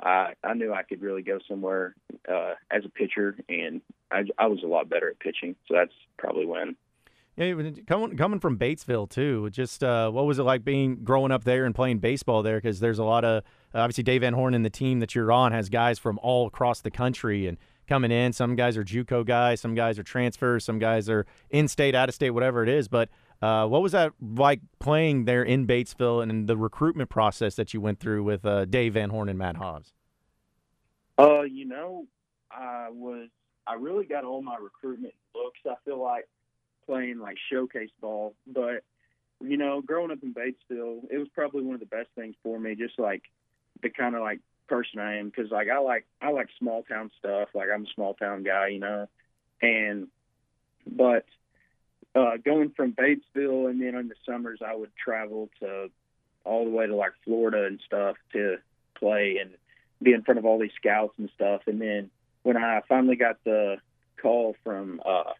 I 0.00 0.34
I 0.42 0.54
knew 0.54 0.72
I 0.72 0.82
could 0.82 1.00
really 1.00 1.22
go 1.22 1.38
somewhere 1.48 1.94
uh, 2.28 2.54
as 2.70 2.84
a 2.84 2.88
pitcher, 2.88 3.36
and 3.48 3.80
I 4.10 4.24
I 4.38 4.46
was 4.46 4.62
a 4.62 4.66
lot 4.66 4.88
better 4.88 5.10
at 5.10 5.20
pitching. 5.20 5.56
So 5.68 5.74
that's 5.74 5.94
probably 6.18 6.46
when. 6.46 6.76
Yeah, 7.36 7.52
coming 7.86 8.16
coming 8.16 8.40
from 8.40 8.58
Batesville 8.58 9.10
too. 9.10 9.50
Just 9.50 9.84
uh, 9.84 10.10
what 10.10 10.24
was 10.24 10.38
it 10.38 10.42
like 10.42 10.64
being 10.64 10.96
growing 11.04 11.30
up 11.30 11.44
there 11.44 11.66
and 11.66 11.74
playing 11.74 11.98
baseball 11.98 12.42
there? 12.42 12.56
Because 12.56 12.80
there's 12.80 12.98
a 12.98 13.04
lot 13.04 13.24
of 13.24 13.42
obviously 13.74 14.04
Dave 14.04 14.22
Van 14.22 14.32
Horn 14.32 14.54
and 14.54 14.64
the 14.64 14.70
team 14.70 15.00
that 15.00 15.14
you're 15.14 15.30
on 15.30 15.52
has 15.52 15.68
guys 15.68 15.98
from 15.98 16.18
all 16.22 16.46
across 16.46 16.80
the 16.80 16.90
country 16.90 17.46
and 17.46 17.58
coming 17.86 18.10
in. 18.10 18.32
Some 18.32 18.56
guys 18.56 18.76
are 18.76 18.84
JUCO 18.84 19.24
guys, 19.24 19.60
some 19.60 19.74
guys 19.74 19.98
are 19.98 20.02
transfers, 20.02 20.64
some 20.64 20.78
guys 20.78 21.08
are 21.08 21.26
in 21.50 21.68
state, 21.68 21.94
out 21.94 22.08
of 22.08 22.14
state, 22.14 22.30
whatever 22.30 22.62
it 22.62 22.68
is. 22.68 22.88
But 22.88 23.08
uh, 23.42 23.66
what 23.66 23.82
was 23.82 23.92
that 23.92 24.12
like 24.20 24.60
playing 24.78 25.24
there 25.24 25.42
in 25.42 25.66
Batesville 25.66 26.22
and 26.22 26.46
the 26.46 26.56
recruitment 26.56 27.10
process 27.10 27.54
that 27.56 27.74
you 27.74 27.80
went 27.80 28.00
through 28.00 28.22
with 28.24 28.44
uh, 28.44 28.64
Dave 28.64 28.94
Van 28.94 29.10
Horn 29.10 29.28
and 29.28 29.38
Matt 29.38 29.56
Hobbs? 29.56 29.92
Uh, 31.18 31.42
you 31.42 31.64
know, 31.64 32.06
I 32.50 32.88
was 32.90 33.28
I 33.66 33.74
really 33.74 34.04
got 34.04 34.24
all 34.24 34.42
my 34.42 34.56
recruitment 34.56 35.14
looks. 35.34 35.60
I 35.66 35.74
feel 35.84 36.00
like 36.02 36.28
playing 36.86 37.18
like 37.18 37.36
showcase 37.50 37.90
ball, 38.00 38.34
but 38.46 38.84
you 39.40 39.56
know, 39.56 39.82
growing 39.82 40.10
up 40.10 40.18
in 40.22 40.32
Batesville, 40.32 41.10
it 41.10 41.18
was 41.18 41.28
probably 41.34 41.62
one 41.62 41.74
of 41.74 41.80
the 41.80 41.86
best 41.86 42.08
things 42.14 42.34
for 42.42 42.58
me. 42.58 42.74
Just 42.74 42.98
like 42.98 43.22
the 43.82 43.90
kind 43.90 44.14
of 44.14 44.22
like 44.22 44.40
person 44.68 45.00
I 45.00 45.16
am 45.16 45.26
because 45.28 45.50
like 45.50 45.68
I 45.68 45.78
like 45.78 46.06
I 46.20 46.30
like 46.30 46.48
small 46.58 46.82
town 46.82 47.10
stuff. 47.18 47.48
Like 47.54 47.68
I'm 47.72 47.84
a 47.84 47.94
small 47.94 48.14
town 48.14 48.42
guy, 48.42 48.68
you 48.68 48.80
know, 48.80 49.08
and 49.60 50.08
but 50.86 51.24
uh, 52.14 52.36
going 52.42 52.70
from 52.70 52.92
Batesville 52.92 53.68
and 53.70 53.80
then 53.80 53.94
in 53.94 54.08
the 54.08 54.14
summers 54.24 54.60
I 54.66 54.74
would 54.74 54.90
travel 54.96 55.50
to 55.60 55.90
all 56.44 56.64
the 56.64 56.70
way 56.70 56.86
to 56.86 56.94
like 56.94 57.12
Florida 57.24 57.66
and 57.66 57.80
stuff 57.84 58.16
to 58.32 58.56
play 58.98 59.38
and 59.40 59.50
be 60.02 60.12
in 60.12 60.22
front 60.22 60.38
of 60.38 60.44
all 60.44 60.58
these 60.58 60.70
scouts 60.76 61.14
and 61.18 61.30
stuff. 61.34 61.62
And 61.66 61.80
then 61.80 62.10
when 62.42 62.56
I 62.56 62.80
finally 62.88 63.16
got 63.16 63.42
the 63.44 63.78
call 64.20 64.56
from 64.62 65.00
uh, 65.04 65.32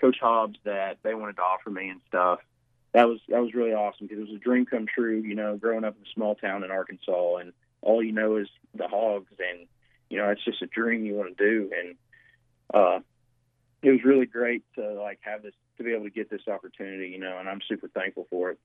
Coach 0.00 0.18
Hobbs 0.20 0.58
that 0.64 0.98
they 1.02 1.14
wanted 1.14 1.36
to 1.36 1.42
offer 1.42 1.70
me 1.70 1.88
and 1.88 2.00
stuff, 2.08 2.40
that 2.92 3.08
was 3.08 3.18
that 3.28 3.42
was 3.42 3.54
really 3.54 3.72
awesome 3.72 4.06
because 4.06 4.18
it 4.18 4.30
was 4.30 4.36
a 4.36 4.44
dream 4.44 4.66
come 4.66 4.86
true. 4.86 5.16
You 5.16 5.34
know, 5.34 5.56
growing 5.56 5.84
up 5.84 5.96
in 5.96 6.06
a 6.06 6.14
small 6.14 6.36
town 6.36 6.62
in 6.62 6.70
Arkansas 6.70 7.36
and 7.36 7.52
all 7.84 8.02
you 8.02 8.12
know 8.12 8.36
is 8.36 8.48
the 8.74 8.88
hogs 8.88 9.32
and 9.38 9.66
you 10.10 10.18
know 10.18 10.28
it's 10.30 10.44
just 10.44 10.62
a 10.62 10.66
dream 10.66 11.04
you 11.04 11.14
want 11.14 11.36
to 11.36 11.44
do 11.44 11.70
and 11.78 11.96
uh 12.72 12.98
it 13.82 13.90
was 13.90 14.00
really 14.04 14.26
great 14.26 14.64
to 14.74 14.94
like 14.94 15.18
have 15.20 15.42
this 15.42 15.52
to 15.76 15.84
be 15.84 15.92
able 15.92 16.04
to 16.04 16.10
get 16.10 16.30
this 16.30 16.42
opportunity 16.48 17.08
you 17.08 17.18
know 17.18 17.38
and 17.38 17.48
i'm 17.48 17.60
super 17.68 17.88
thankful 17.88 18.26
for 18.30 18.50
it. 18.50 18.58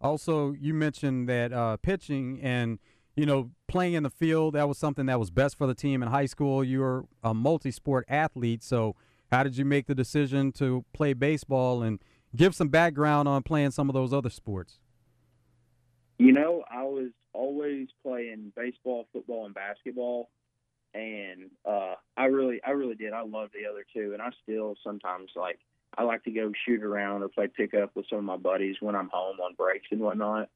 Also 0.00 0.52
you 0.52 0.72
mentioned 0.72 1.28
that 1.28 1.52
uh 1.52 1.76
pitching 1.76 2.40
and 2.42 2.78
you 3.16 3.26
know 3.26 3.50
playing 3.68 3.94
in 3.94 4.02
the 4.02 4.10
field 4.10 4.54
that 4.54 4.68
was 4.68 4.78
something 4.78 5.06
that 5.06 5.18
was 5.18 5.30
best 5.30 5.58
for 5.58 5.66
the 5.66 5.74
team 5.74 6.02
in 6.02 6.08
high 6.08 6.26
school. 6.26 6.64
You 6.64 6.80
were 6.80 7.04
a 7.22 7.34
multi-sport 7.34 8.06
athlete 8.08 8.62
so 8.62 8.96
how 9.30 9.42
did 9.42 9.56
you 9.56 9.64
make 9.64 9.86
the 9.86 9.94
decision 9.94 10.52
to 10.52 10.84
play 10.92 11.12
baseball 11.12 11.82
and 11.82 12.00
give 12.34 12.54
some 12.54 12.68
background 12.68 13.28
on 13.28 13.42
playing 13.42 13.72
some 13.72 13.88
of 13.88 13.94
those 13.94 14.12
other 14.12 14.30
sports 14.30 14.78
you 16.20 16.32
know 16.32 16.64
i 16.70 16.82
was 16.82 17.10
always 17.32 17.88
playing 18.02 18.52
baseball, 18.56 19.06
football, 19.12 19.46
and 19.46 19.54
basketball, 19.54 20.30
and 20.94 21.50
uh, 21.64 21.94
I 22.16 22.24
really, 22.26 22.60
I 22.66 22.70
really 22.70 22.94
did. 22.94 23.12
I 23.12 23.22
love 23.22 23.50
the 23.52 23.68
other 23.70 23.84
two, 23.94 24.12
and 24.12 24.22
I 24.22 24.30
still 24.42 24.74
sometimes 24.84 25.30
like 25.36 25.58
I 25.96 26.02
like 26.02 26.24
to 26.24 26.30
go 26.30 26.52
shoot 26.66 26.82
around 26.82 27.22
or 27.22 27.28
play 27.28 27.48
pickup 27.48 27.94
with 27.94 28.06
some 28.08 28.18
of 28.18 28.24
my 28.24 28.36
buddies 28.36 28.76
when 28.80 28.94
I'm 28.94 29.10
home 29.12 29.40
on 29.40 29.54
breaks 29.54 29.88
and 29.90 30.00
whatnot. 30.00 30.48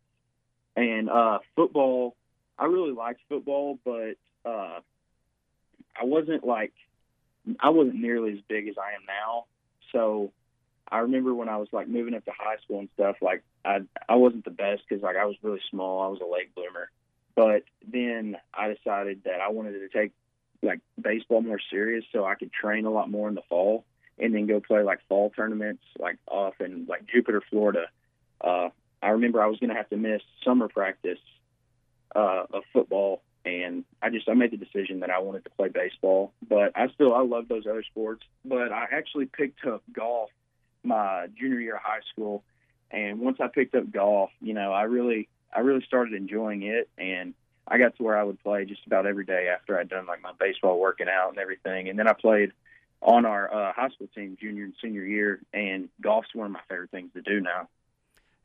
And 0.76 1.08
uh, 1.08 1.38
football, 1.54 2.16
I 2.58 2.66
really 2.66 2.92
liked 2.92 3.20
football, 3.28 3.78
but 3.84 4.14
uh, 4.44 4.80
I 6.00 6.04
wasn't 6.04 6.44
like 6.44 6.72
I 7.60 7.70
wasn't 7.70 7.96
nearly 7.96 8.32
as 8.32 8.40
big 8.48 8.68
as 8.68 8.74
I 8.78 8.94
am 8.94 9.02
now. 9.06 9.44
So 9.92 10.32
I 10.94 10.98
remember 10.98 11.34
when 11.34 11.48
I 11.48 11.56
was 11.56 11.66
like 11.72 11.88
moving 11.88 12.14
up 12.14 12.24
to 12.24 12.30
high 12.30 12.54
school 12.62 12.78
and 12.78 12.88
stuff, 12.94 13.16
like 13.20 13.42
I 13.64 13.80
I 14.08 14.14
wasn't 14.14 14.44
the 14.44 14.52
best 14.52 14.82
because 14.88 15.02
like 15.02 15.16
I 15.16 15.24
was 15.24 15.34
really 15.42 15.60
small. 15.68 16.02
I 16.02 16.06
was 16.06 16.20
a 16.20 16.32
late 16.32 16.54
bloomer, 16.54 16.88
but 17.34 17.64
then 17.84 18.36
I 18.54 18.72
decided 18.72 19.22
that 19.24 19.40
I 19.40 19.48
wanted 19.48 19.72
to 19.72 19.88
take 19.88 20.12
like 20.62 20.78
baseball 21.00 21.42
more 21.42 21.58
serious 21.68 22.04
so 22.12 22.24
I 22.24 22.36
could 22.36 22.52
train 22.52 22.84
a 22.84 22.90
lot 22.90 23.10
more 23.10 23.28
in 23.28 23.34
the 23.34 23.42
fall 23.48 23.84
and 24.20 24.32
then 24.32 24.46
go 24.46 24.60
play 24.60 24.84
like 24.84 25.00
fall 25.08 25.30
tournaments 25.30 25.82
like 25.98 26.16
off 26.28 26.60
in 26.60 26.86
like 26.88 27.06
Jupiter, 27.12 27.42
Florida. 27.50 27.86
Uh, 28.40 28.68
I 29.02 29.08
remember 29.08 29.42
I 29.42 29.48
was 29.48 29.58
going 29.58 29.70
to 29.70 29.76
have 29.76 29.90
to 29.90 29.96
miss 29.96 30.22
summer 30.44 30.68
practice 30.68 31.18
uh, 32.14 32.44
of 32.52 32.62
football, 32.72 33.22
and 33.44 33.82
I 34.00 34.10
just 34.10 34.28
I 34.28 34.34
made 34.34 34.52
the 34.52 34.58
decision 34.58 35.00
that 35.00 35.10
I 35.10 35.18
wanted 35.18 35.42
to 35.42 35.50
play 35.50 35.70
baseball. 35.70 36.32
But 36.48 36.70
I 36.76 36.86
still 36.94 37.12
I 37.12 37.22
love 37.22 37.48
those 37.48 37.66
other 37.66 37.82
sports. 37.82 38.22
But 38.44 38.70
I 38.70 38.86
actually 38.92 39.26
picked 39.26 39.66
up 39.66 39.82
golf 39.92 40.30
my 40.84 41.26
junior 41.38 41.60
year 41.60 41.76
of 41.76 41.82
high 41.82 42.00
school, 42.12 42.42
And 42.90 43.20
once 43.20 43.38
I 43.40 43.48
picked 43.48 43.74
up 43.74 43.90
golf, 43.90 44.30
you 44.40 44.54
know, 44.54 44.72
I 44.72 44.82
really 44.82 45.28
I 45.52 45.60
really 45.60 45.84
started 45.86 46.14
enjoying 46.14 46.62
it, 46.62 46.88
and 46.98 47.34
I 47.66 47.78
got 47.78 47.96
to 47.96 48.02
where 48.02 48.18
I 48.18 48.22
would 48.22 48.42
play 48.42 48.64
just 48.64 48.86
about 48.86 49.06
every 49.06 49.24
day 49.24 49.48
after 49.48 49.78
I'd 49.78 49.88
done 49.88 50.06
like 50.06 50.22
my 50.22 50.32
baseball 50.38 50.78
working 50.78 51.06
out 51.08 51.30
and 51.30 51.38
everything. 51.38 51.88
And 51.88 51.98
then 51.98 52.08
I 52.08 52.12
played 52.12 52.52
on 53.00 53.24
our 53.24 53.52
uh, 53.52 53.72
high 53.72 53.88
school 53.90 54.08
team 54.14 54.36
junior 54.40 54.64
and 54.64 54.74
senior 54.82 55.04
year, 55.04 55.40
and 55.52 55.88
golf's 56.00 56.34
one 56.34 56.46
of 56.46 56.52
my 56.52 56.60
favorite 56.68 56.90
things 56.90 57.12
to 57.14 57.22
do 57.22 57.40
now. 57.40 57.68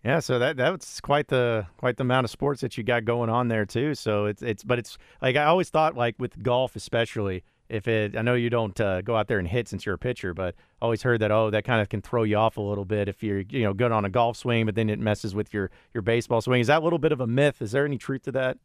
Yeah, 0.03 0.19
so 0.21 0.39
that 0.39 0.55
that's 0.55 1.01
quite 1.01 1.27
the 1.27 1.67
quite 1.77 1.97
the 1.97 2.03
amount 2.03 2.23
of 2.23 2.31
sports 2.31 2.61
that 2.61 2.77
you 2.77 2.83
got 2.83 3.03
going 3.03 3.29
on 3.29 3.49
there 3.49 3.65
too. 3.65 3.95
So 3.95 4.25
it's 4.25 4.41
it's 4.41 4.63
but 4.63 4.79
it's 4.79 4.97
like 5.21 5.35
I 5.35 5.43
always 5.45 5.69
thought 5.69 5.95
like 5.95 6.15
with 6.17 6.41
golf 6.41 6.75
especially 6.77 7.43
if 7.69 7.87
it 7.87 8.17
I 8.17 8.21
know 8.21 8.33
you 8.33 8.49
don't 8.49 8.79
uh, 8.81 9.01
go 9.01 9.15
out 9.15 9.27
there 9.27 9.39
and 9.39 9.47
hit 9.47 9.67
since 9.67 9.85
you're 9.85 9.95
a 9.95 9.99
pitcher, 9.99 10.33
but 10.33 10.55
always 10.81 11.03
heard 11.03 11.21
that 11.21 11.31
oh 11.31 11.49
that 11.51 11.63
kind 11.63 11.81
of 11.81 11.89
can 11.89 12.01
throw 12.01 12.23
you 12.23 12.35
off 12.35 12.57
a 12.57 12.61
little 12.61 12.85
bit 12.85 13.07
if 13.07 13.23
you're 13.23 13.41
you 13.41 13.63
know 13.63 13.73
good 13.73 13.91
on 13.91 14.05
a 14.05 14.09
golf 14.09 14.37
swing, 14.37 14.65
but 14.65 14.75
then 14.75 14.89
it 14.89 14.99
messes 14.99 15.35
with 15.35 15.53
your 15.53 15.69
your 15.93 16.01
baseball 16.01 16.41
swing. 16.41 16.61
Is 16.61 16.67
that 16.67 16.81
a 16.81 16.83
little 16.83 16.99
bit 16.99 17.11
of 17.11 17.21
a 17.21 17.27
myth? 17.27 17.61
Is 17.61 17.71
there 17.71 17.85
any 17.85 17.97
truth 17.97 18.23
to 18.23 18.31
that? 18.33 18.57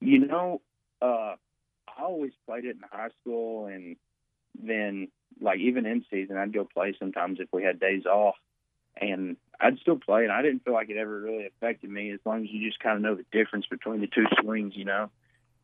You 0.00 0.26
know, 0.26 0.60
uh, 1.00 1.36
I 1.86 2.02
always 2.02 2.32
played 2.46 2.64
it 2.64 2.76
in 2.76 2.82
high 2.90 3.10
school, 3.20 3.66
and 3.66 3.96
then 4.60 5.08
like 5.40 5.58
even 5.58 5.86
in 5.86 6.04
season, 6.10 6.36
I'd 6.36 6.52
go 6.52 6.64
play 6.64 6.94
sometimes 6.98 7.38
if 7.38 7.48
we 7.52 7.62
had 7.62 7.78
days 7.78 8.06
off, 8.06 8.36
and 9.00 9.36
I'd 9.60 9.78
still 9.78 9.98
play, 9.98 10.24
and 10.24 10.32
I 10.32 10.42
didn't 10.42 10.64
feel 10.64 10.74
like 10.74 10.90
it 10.90 10.96
ever 10.96 11.20
really 11.20 11.46
affected 11.46 11.90
me 11.90 12.10
as 12.10 12.20
long 12.24 12.42
as 12.42 12.50
you 12.50 12.66
just 12.66 12.80
kind 12.80 12.96
of 12.96 13.02
know 13.02 13.14
the 13.14 13.24
difference 13.30 13.66
between 13.66 14.00
the 14.00 14.06
two 14.06 14.24
swings, 14.40 14.72
you 14.74 14.84
know. 14.84 15.10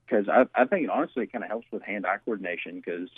Because 0.09 0.29
I, 0.29 0.47
I 0.55 0.65
think 0.65 0.89
honestly, 0.91 1.25
it 1.25 1.33
kind 1.33 1.45
of 1.45 1.51
helps 1.51 1.67
with 1.71 1.83
hand-eye 1.83 2.19
coordination 2.25 2.77
because 2.77 3.09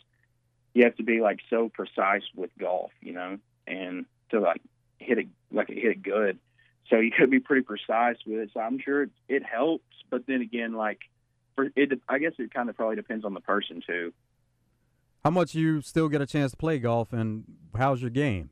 you 0.74 0.84
have 0.84 0.96
to 0.96 1.02
be 1.02 1.20
like 1.20 1.40
so 1.48 1.68
precise 1.68 2.22
with 2.34 2.50
golf, 2.58 2.90
you 3.00 3.12
know, 3.12 3.38
and 3.66 4.06
to 4.30 4.40
like 4.40 4.60
hit 4.98 5.18
it 5.18 5.28
like 5.52 5.68
hit 5.68 5.84
it 5.84 6.02
good. 6.02 6.38
So 6.88 6.96
you 6.96 7.12
could 7.16 7.30
be 7.30 7.38
pretty 7.38 7.62
precise 7.62 8.16
with 8.26 8.40
it. 8.40 8.50
So 8.54 8.60
I'm 8.60 8.80
sure 8.80 9.04
it, 9.04 9.10
it 9.28 9.44
helps, 9.44 9.84
but 10.10 10.26
then 10.26 10.40
again, 10.40 10.72
like 10.72 11.00
for 11.54 11.68
it, 11.76 11.92
I 12.08 12.18
guess 12.18 12.32
it 12.38 12.52
kind 12.52 12.68
of 12.68 12.76
probably 12.76 12.96
depends 12.96 13.24
on 13.24 13.34
the 13.34 13.40
person 13.40 13.82
too. 13.86 14.12
How 15.24 15.30
much 15.30 15.54
you 15.54 15.82
still 15.82 16.08
get 16.08 16.20
a 16.20 16.26
chance 16.26 16.52
to 16.52 16.56
play 16.56 16.78
golf, 16.78 17.12
and 17.12 17.44
how's 17.76 18.00
your 18.00 18.10
game? 18.10 18.50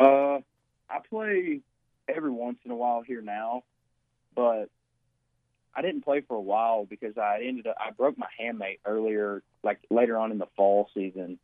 Uh, 0.00 0.38
I 0.88 1.00
play 1.08 1.60
every 2.08 2.30
once 2.30 2.58
in 2.64 2.70
a 2.70 2.76
while 2.76 3.02
here 3.02 3.20
now, 3.20 3.62
but 4.34 4.70
I 5.76 5.82
didn't 5.82 6.02
play 6.02 6.22
for 6.22 6.34
a 6.34 6.40
while 6.40 6.86
because 6.86 7.18
I 7.18 7.42
ended 7.46 7.66
up 7.66 7.76
I 7.78 7.90
broke 7.90 8.16
my 8.16 8.28
hamate 8.40 8.78
earlier, 8.84 9.42
like 9.62 9.78
later 9.90 10.16
on 10.16 10.32
in 10.32 10.38
the 10.38 10.48
fall 10.56 10.88
season, 10.94 11.38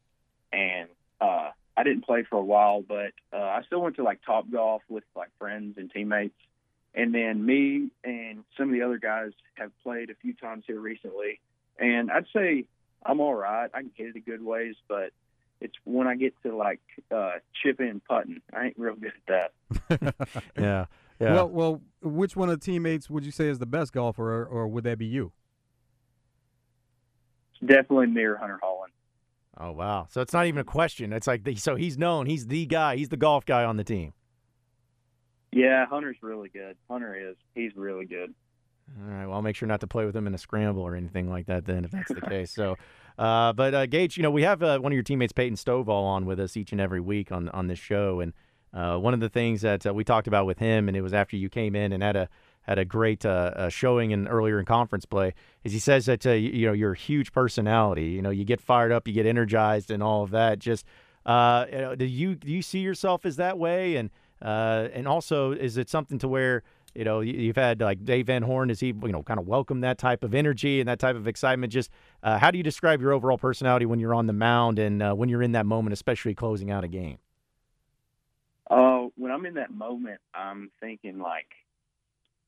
and 0.53 0.89
uh, 1.21 1.51
I 1.77 1.83
didn't 1.85 2.07
play 2.07 2.25
for 2.29 2.37
a 2.37 2.45
while. 2.45 2.83
But 2.83 3.13
uh, 3.33 3.37
I 3.37 3.63
still 3.67 3.83
went 3.83 3.97
to 3.97 4.03
like 4.03 4.21
Top 4.25 4.51
Golf 4.51 4.83
with 4.89 5.05
like 5.15 5.29
friends 5.39 5.77
and 5.77 5.91
teammates, 5.93 6.39
and 6.95 7.15
then 7.15 7.45
me 7.45 7.91
and 8.03 8.45
some 8.57 8.69
of 8.69 8.73
the 8.73 8.83
other 8.83 8.99
guys 8.99 9.33
have 9.55 9.71
played 9.83 10.09
a 10.09 10.15
few 10.15 10.33
times 10.33 10.65
here 10.67 10.81
recently, 10.81 11.41
and 11.79 12.11
I'd 12.11 12.27
say 12.35 12.65
I'm 13.05 13.21
all 13.21 13.35
right. 13.35 13.71
I 13.73 13.81
can 13.81 13.91
hit 13.95 14.09
it 14.09 14.17
a 14.17 14.21
good 14.21 14.43
ways, 14.43 14.77
but 14.89 15.11
it's 15.61 15.75
when 15.85 16.07
I 16.07 16.17
get 16.17 16.35
to 16.43 16.57
like 16.57 16.81
uh, 17.11 17.35
chipping 17.63 17.89
and 17.89 18.05
putting, 18.05 18.41
I 18.53 18.67
ain't 18.67 18.79
real 18.79 18.97
good 18.97 19.13
at 19.29 19.51
that. 19.91 20.15
yeah, 20.59 20.87
yeah. 21.21 21.35
Well, 21.35 21.49
well, 21.49 21.83
which 22.03 22.37
one 22.37 22.49
of 22.49 22.59
the 22.59 22.65
teammates 22.65 23.09
would 23.09 23.25
you 23.25 23.31
say 23.31 23.49
is 23.49 23.59
the 23.59 23.67
best 23.67 23.93
golfer, 23.93 24.43
or, 24.43 24.45
or 24.45 24.69
would 24.69 24.85
that 24.85 24.99
be 24.99 25.07
you? 25.07 25.33
Definitely 27.65 28.09
me 28.09 28.23
or 28.23 28.37
Hunter 28.37 28.59
Hollan. 28.63 28.89
Oh 29.59 29.73
wow! 29.73 30.07
So 30.11 30.21
it's 30.21 30.33
not 30.33 30.47
even 30.47 30.61
a 30.61 30.65
question. 30.65 31.13
It's 31.13 31.27
like 31.27 31.45
the, 31.45 31.55
so 31.55 31.77
he's 31.77 31.97
known. 31.99 32.27
He's 32.27 32.47
the 32.47 32.67
guy. 32.67 32.97
He's 32.97 33.11
the 33.11 33.17
golf 33.17 33.45
guy 33.45 33.65
on 33.65 33.77
the 33.77 33.85
team. 33.85 34.15
Yeah, 35.53 35.87
Hunter's 35.87 36.17
really 36.23 36.49
good. 36.49 36.77
Hunter 36.91 37.15
is. 37.15 37.37
He's 37.55 37.73
really 37.77 38.07
good. 38.07 38.35
All 38.99 39.13
right. 39.13 39.27
Well, 39.27 39.37
I'll 39.37 39.43
make 39.43 39.55
sure 39.55 39.69
not 39.69 39.81
to 39.81 39.87
play 39.87 40.05
with 40.05 40.17
him 40.17 40.27
in 40.27 40.35
a 40.35 40.39
scramble 40.39 40.83
or 40.83 40.97
anything 40.97 41.29
like 41.29 41.47
that. 41.47 41.67
Then, 41.67 41.85
if 41.85 41.91
that's 41.91 42.13
the 42.13 42.21
case. 42.23 42.51
So, 42.51 42.77
uh, 43.19 43.53
but 43.53 43.75
uh, 43.75 43.87
Gage, 43.87 44.17
you 44.17 44.23
know, 44.23 44.31
we 44.31 44.43
have 44.43 44.63
uh, 44.63 44.79
one 44.79 44.93
of 44.93 44.95
your 44.95 45.03
teammates, 45.03 45.33
Peyton 45.33 45.57
Stovall, 45.57 46.05
on 46.05 46.27
with 46.27 46.41
us 46.41 46.57
each 46.57 46.73
and 46.73 46.81
every 46.81 47.01
week 47.01 47.31
on 47.31 47.49
on 47.51 47.67
this 47.69 47.79
show, 47.79 48.21
and 48.21 48.33
uh, 48.73 48.97
one 48.97 49.15
of 49.15 49.21
the 49.21 49.29
things 49.29 49.61
that 49.63 49.87
uh, 49.87 49.93
we 49.93 50.05
talked 50.05 50.27
about 50.27 50.47
with 50.47 50.59
him, 50.59 50.89
and 50.89 50.97
it 50.97 51.03
was 51.03 51.13
after 51.13 51.37
you 51.37 51.49
came 51.49 51.75
in 51.75 51.93
and 51.93 52.03
had 52.03 52.17
a 52.17 52.29
had 52.63 52.79
a 52.79 52.85
great 52.85 53.27
uh, 53.27 53.69
showing 53.69 54.13
in 54.13 54.29
earlier 54.29 54.61
in 54.61 54.65
conference 54.65 55.05
play, 55.05 55.35
is 55.65 55.73
he 55.73 55.81
says 55.81 56.07
that 56.07 56.25
you, 56.25 56.33
you, 56.33 56.67
know 56.67 56.73
you're 56.73 56.93
a 56.93 56.97
huge 56.97 57.33
personality. 57.33 58.07
You 58.07 58.23
know, 58.23 58.31
you 58.31 58.45
get 58.45 58.61
fired 58.61 58.93
up, 58.93 59.09
you 59.09 59.15
get 59.15 59.27
energized, 59.27 59.91
and 59.91 60.01
all 60.01 60.23
of 60.23 60.31
that. 60.31 60.61
Just 60.61 60.87
do 61.27 62.05
you 62.05 62.37
do 62.37 62.53
you 62.53 62.63
see 62.63 62.79
yourself 62.79 63.27
as 63.27 63.37
that 63.37 63.59
way, 63.59 63.97
and 63.97 64.11
and 64.41 65.09
also 65.09 65.53
is 65.53 65.77
it 65.77 65.89
something 65.89 66.19
to 66.21 66.29
where 66.29 66.63
you 66.95 67.05
know, 67.05 67.21
you've 67.21 67.57
had 67.57 67.81
like 67.81 68.05
Dave 68.05 68.27
Van 68.27 68.43
Horn. 68.43 68.71
Is 68.71 68.81
he, 68.81 68.89
you 68.89 69.13
know, 69.13 69.23
kind 69.23 69.41
of 69.41 69.47
welcome 69.47 69.81
that 69.81 69.99
type 69.99 70.23
of 70.23 70.35
energy 70.35 70.81
and 70.81 70.89
that 70.89 70.99
type 70.99 71.17
of 71.17 71.27
excitement? 71.27 71.73
Just 71.73 71.91
uh, 72.23 72.39
how 72.39 72.51
do 72.51 72.59
you 72.59 72.65
describe 72.65 73.01
your 73.01 73.13
overall 73.13 73.39
personality 73.39 73.87
when 73.87 73.99
you're 73.99 74.15
on 74.15 74.27
the 74.27 74.33
mound 74.33 74.79
and 74.79 75.03
uh, 75.03 75.15
when 75.15 75.29
you're 75.29 75.43
in 75.43 75.53
that 75.53 75.67
moment, 75.67 75.93
especially 75.93 76.35
closing 76.35 76.71
out 76.71 76.85
a 76.85 76.89
game? 76.89 77.19
When 79.17 79.33
I'm 79.33 79.47
in 79.47 79.55
that 79.55 79.73
moment, 79.73 80.21
I'm 80.35 80.71
thinking 80.81 81.19
like 81.19 81.49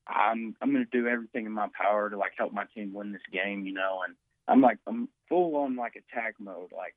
I'm 0.07 0.55
I'm 0.61 0.71
going 0.71 0.85
to 0.85 1.01
do 1.01 1.07
everything 1.07 1.45
in 1.45 1.51
my 1.51 1.67
power 1.79 2.09
to 2.09 2.17
like 2.17 2.33
help 2.37 2.53
my 2.53 2.65
team 2.75 2.93
win 2.93 3.11
this 3.11 3.21
game, 3.31 3.65
you 3.65 3.73
know. 3.73 4.01
And 4.05 4.15
I'm 4.47 4.61
like 4.61 4.77
I'm 4.87 5.09
full 5.27 5.55
on 5.57 5.75
like 5.75 5.95
attack 5.95 6.35
mode. 6.39 6.71
Like 6.75 6.95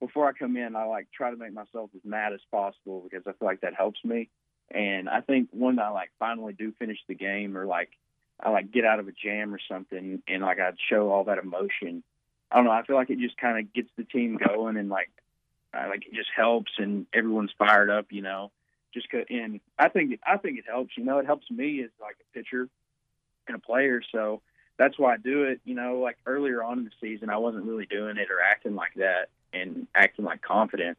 before 0.00 0.28
I 0.28 0.32
come 0.32 0.56
in, 0.56 0.76
I 0.76 0.84
like 0.84 1.08
try 1.14 1.30
to 1.30 1.36
make 1.36 1.52
myself 1.52 1.90
as 1.94 2.02
mad 2.04 2.32
as 2.32 2.40
possible 2.50 3.02
because 3.02 3.26
I 3.26 3.32
feel 3.32 3.48
like 3.48 3.62
that 3.62 3.74
helps 3.74 4.02
me. 4.04 4.28
And 4.70 5.08
I 5.08 5.20
think 5.20 5.48
when 5.52 5.78
I 5.78 5.90
like 5.90 6.10
finally 6.18 6.52
do 6.52 6.72
finish 6.78 6.98
the 7.08 7.14
game 7.14 7.56
or 7.56 7.66
like 7.66 7.90
I 8.40 8.50
like 8.50 8.72
get 8.72 8.84
out 8.84 9.00
of 9.00 9.08
a 9.08 9.12
jam 9.12 9.54
or 9.54 9.60
something 9.70 10.22
and 10.26 10.42
like 10.42 10.60
I'd 10.60 10.76
show 10.88 11.10
all 11.10 11.24
that 11.24 11.38
emotion, 11.38 12.02
I 12.50 12.56
don't 12.56 12.66
know. 12.66 12.70
I 12.70 12.84
feel 12.84 12.96
like 12.96 13.10
it 13.10 13.18
just 13.18 13.36
kind 13.36 13.58
of 13.58 13.72
gets 13.72 13.90
the 13.96 14.04
team 14.04 14.38
going 14.54 14.76
and 14.76 14.88
like 14.88 15.10
like 15.74 16.06
it 16.06 16.14
just 16.14 16.30
helps 16.34 16.72
and 16.78 17.06
everyone's 17.12 17.52
fired 17.58 17.90
up, 17.90 18.06
you 18.10 18.22
know. 18.22 18.52
Just 18.94 19.10
cause, 19.10 19.24
and 19.28 19.60
I 19.78 19.88
think 19.88 20.18
I 20.26 20.38
think 20.38 20.58
it 20.58 20.64
helps. 20.66 20.96
You 20.96 21.04
know, 21.04 21.18
it 21.18 21.26
helps 21.26 21.50
me 21.50 21.82
as 21.82 21.90
like 22.00 22.16
a 22.20 22.38
pitcher 22.38 22.68
and 23.48 23.56
a 23.56 23.60
player. 23.60 24.00
So 24.12 24.40
that's 24.78 24.98
why 24.98 25.14
I 25.14 25.16
do 25.16 25.44
it. 25.44 25.60
You 25.64 25.74
know, 25.74 25.98
like 25.98 26.16
earlier 26.26 26.62
on 26.62 26.78
in 26.78 26.84
the 26.84 26.90
season, 27.00 27.28
I 27.28 27.38
wasn't 27.38 27.64
really 27.64 27.86
doing 27.86 28.16
it 28.16 28.28
or 28.30 28.40
acting 28.40 28.74
like 28.74 28.94
that 28.96 29.28
and 29.52 29.86
acting 29.94 30.24
like 30.24 30.42
confident, 30.42 30.96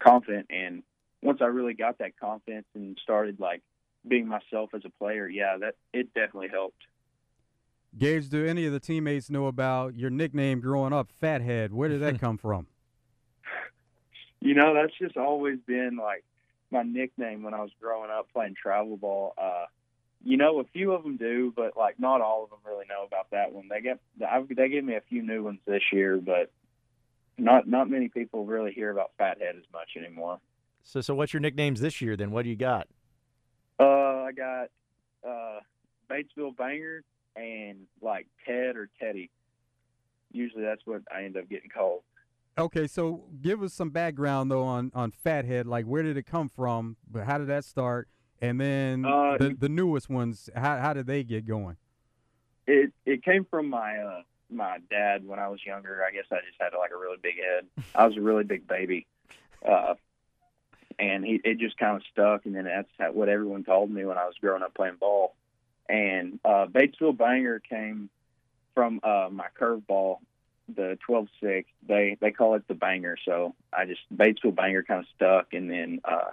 confident 0.00 0.46
and 0.50 0.82
once 1.22 1.38
I 1.40 1.46
really 1.46 1.74
got 1.74 1.98
that 1.98 2.18
confidence 2.18 2.66
and 2.74 2.98
started 3.02 3.38
like 3.40 3.62
being 4.06 4.26
myself 4.26 4.70
as 4.74 4.82
a 4.84 4.90
player, 4.90 5.28
yeah, 5.28 5.56
that 5.60 5.76
it 5.92 6.12
definitely 6.14 6.48
helped. 6.48 6.82
Gage, 7.96 8.28
do 8.28 8.44
any 8.44 8.66
of 8.66 8.72
the 8.72 8.80
teammates 8.80 9.30
know 9.30 9.46
about 9.46 9.94
your 9.94 10.10
nickname 10.10 10.60
growing 10.60 10.92
up, 10.92 11.10
Fathead? 11.20 11.72
Where 11.72 11.88
did 11.88 12.00
that 12.00 12.20
come 12.20 12.38
from? 12.38 12.66
You 14.40 14.54
know, 14.54 14.74
that's 14.74 14.92
just 14.98 15.16
always 15.16 15.58
been 15.66 15.96
like 15.96 16.24
my 16.72 16.82
nickname 16.82 17.42
when 17.42 17.54
I 17.54 17.60
was 17.60 17.70
growing 17.80 18.10
up 18.10 18.28
playing 18.32 18.56
travel 18.60 18.96
ball. 18.96 19.34
Uh, 19.36 19.66
you 20.24 20.36
know, 20.36 20.60
a 20.60 20.64
few 20.64 20.92
of 20.92 21.02
them 21.02 21.16
do, 21.16 21.52
but 21.54 21.76
like 21.76 21.98
not 21.98 22.20
all 22.20 22.44
of 22.44 22.50
them 22.50 22.60
really 22.64 22.84
know 22.88 23.04
about 23.04 23.30
that 23.30 23.52
one. 23.52 23.68
They 23.68 23.80
get 23.80 23.98
I've, 24.28 24.48
they 24.48 24.68
gave 24.68 24.84
me 24.84 24.94
a 24.94 25.02
few 25.08 25.22
new 25.22 25.42
ones 25.44 25.58
this 25.66 25.82
year, 25.92 26.16
but 26.16 26.50
not 27.38 27.68
not 27.68 27.90
many 27.90 28.08
people 28.08 28.44
really 28.44 28.72
hear 28.72 28.90
about 28.90 29.12
Fathead 29.18 29.56
as 29.56 29.64
much 29.72 29.90
anymore. 29.96 30.38
So, 30.84 31.00
so 31.00 31.14
what's 31.14 31.32
your 31.32 31.40
nicknames 31.40 31.80
this 31.80 32.00
year? 32.00 32.16
Then, 32.16 32.30
what 32.30 32.42
do 32.44 32.50
you 32.50 32.56
got? 32.56 32.88
Uh, 33.78 33.84
I 33.84 34.32
got 34.32 34.68
uh, 35.26 35.60
Batesville 36.10 36.56
Banger 36.56 37.04
and 37.36 37.86
like 38.00 38.26
Ted 38.46 38.76
or 38.76 38.88
Teddy. 39.00 39.30
Usually, 40.30 40.62
that's 40.62 40.82
what 40.84 41.02
I 41.14 41.24
end 41.24 41.36
up 41.36 41.48
getting 41.48 41.70
called. 41.70 42.02
Okay, 42.58 42.86
so 42.86 43.24
give 43.40 43.62
us 43.62 43.72
some 43.72 43.90
background 43.90 44.50
though 44.50 44.64
on 44.64 44.90
on 44.94 45.10
Fathead. 45.10 45.66
Like, 45.66 45.86
where 45.86 46.02
did 46.02 46.16
it 46.16 46.26
come 46.26 46.48
from? 46.48 46.96
But 47.10 47.24
how 47.24 47.38
did 47.38 47.48
that 47.48 47.64
start? 47.64 48.08
And 48.40 48.60
then 48.60 49.04
uh, 49.04 49.36
the 49.38 49.56
the 49.58 49.68
newest 49.68 50.10
ones, 50.10 50.50
how 50.54 50.78
how 50.78 50.92
did 50.92 51.06
they 51.06 51.22
get 51.24 51.46
going? 51.46 51.76
It 52.66 52.92
it 53.06 53.24
came 53.24 53.46
from 53.48 53.70
my 53.70 53.98
uh, 53.98 54.22
my 54.50 54.78
dad 54.90 55.26
when 55.26 55.38
I 55.38 55.48
was 55.48 55.64
younger. 55.64 56.04
I 56.06 56.12
guess 56.12 56.24
I 56.30 56.36
just 56.46 56.60
had 56.60 56.76
like 56.78 56.90
a 56.90 56.96
really 56.96 57.18
big 57.22 57.36
head. 57.36 57.66
I 57.94 58.06
was 58.06 58.16
a 58.16 58.20
really 58.20 58.44
big 58.44 58.66
baby. 58.66 59.06
Uh, 59.66 59.94
and 60.98 61.24
he 61.24 61.40
it 61.44 61.58
just 61.58 61.78
kind 61.78 61.96
of 61.96 62.02
stuck. 62.12 62.44
And 62.44 62.54
then 62.54 62.64
that's 62.64 63.14
what 63.14 63.28
everyone 63.28 63.64
told 63.64 63.90
me 63.90 64.04
when 64.04 64.18
I 64.18 64.26
was 64.26 64.34
growing 64.40 64.62
up 64.62 64.74
playing 64.74 64.96
ball. 65.00 65.34
And 65.88 66.38
uh, 66.44 66.66
Batesville 66.66 67.16
Banger 67.16 67.60
came 67.60 68.08
from 68.74 69.00
uh, 69.02 69.28
my 69.30 69.46
curveball, 69.58 70.18
the 70.74 70.98
12-6. 71.08 71.64
They 71.86 72.16
they 72.20 72.30
call 72.30 72.54
it 72.54 72.66
the 72.68 72.74
banger. 72.74 73.16
So 73.24 73.54
I 73.72 73.84
just 73.84 74.00
Batesville 74.14 74.54
Banger 74.54 74.82
kind 74.82 75.00
of 75.00 75.06
stuck. 75.14 75.52
And 75.52 75.70
then 75.70 76.00
uh, 76.04 76.30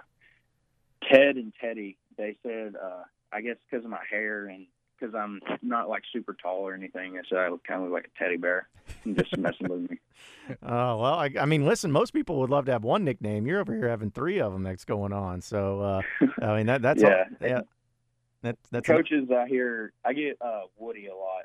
Ted 1.10 1.36
and 1.36 1.52
Teddy, 1.60 1.96
they 2.16 2.36
said, 2.42 2.74
uh, 2.76 3.02
I 3.32 3.40
guess 3.40 3.56
because 3.68 3.84
of 3.84 3.90
my 3.90 4.02
hair 4.10 4.46
and 4.46 4.66
because 5.00 5.14
I'm 5.14 5.40
not 5.62 5.88
like 5.88 6.02
super 6.12 6.36
tall 6.40 6.60
or 6.60 6.74
anything. 6.74 7.18
So 7.28 7.36
I 7.36 7.48
look 7.48 7.64
kind 7.64 7.84
of 7.84 7.90
like 7.90 8.10
a 8.14 8.18
teddy 8.18 8.36
bear. 8.36 8.68
I'm 9.04 9.14
just 9.14 9.36
messing 9.38 9.68
with 9.68 9.90
me. 9.90 9.98
Oh 10.62 10.96
well, 11.00 11.14
I, 11.14 11.30
I, 11.40 11.46
mean, 11.46 11.64
listen, 11.64 11.90
most 11.90 12.12
people 12.12 12.38
would 12.40 12.50
love 12.50 12.66
to 12.66 12.72
have 12.72 12.84
one 12.84 13.04
nickname. 13.04 13.46
You're 13.46 13.60
over 13.60 13.74
here 13.74 13.88
having 13.88 14.10
three 14.10 14.40
of 14.40 14.52
them 14.52 14.62
that's 14.62 14.84
going 14.84 15.12
on. 15.12 15.40
So 15.40 15.80
uh, 15.80 16.02
I 16.42 16.56
mean, 16.56 16.66
that 16.66 16.82
that's 16.82 17.02
yeah. 17.02 17.24
All, 17.40 17.48
yeah. 17.48 17.60
That, 18.42 18.56
that's 18.70 18.86
coaches. 18.86 19.28
I 19.30 19.46
hear 19.48 19.92
I 20.04 20.12
get 20.12 20.38
uh, 20.40 20.62
Woody 20.78 21.06
a 21.06 21.14
lot 21.14 21.44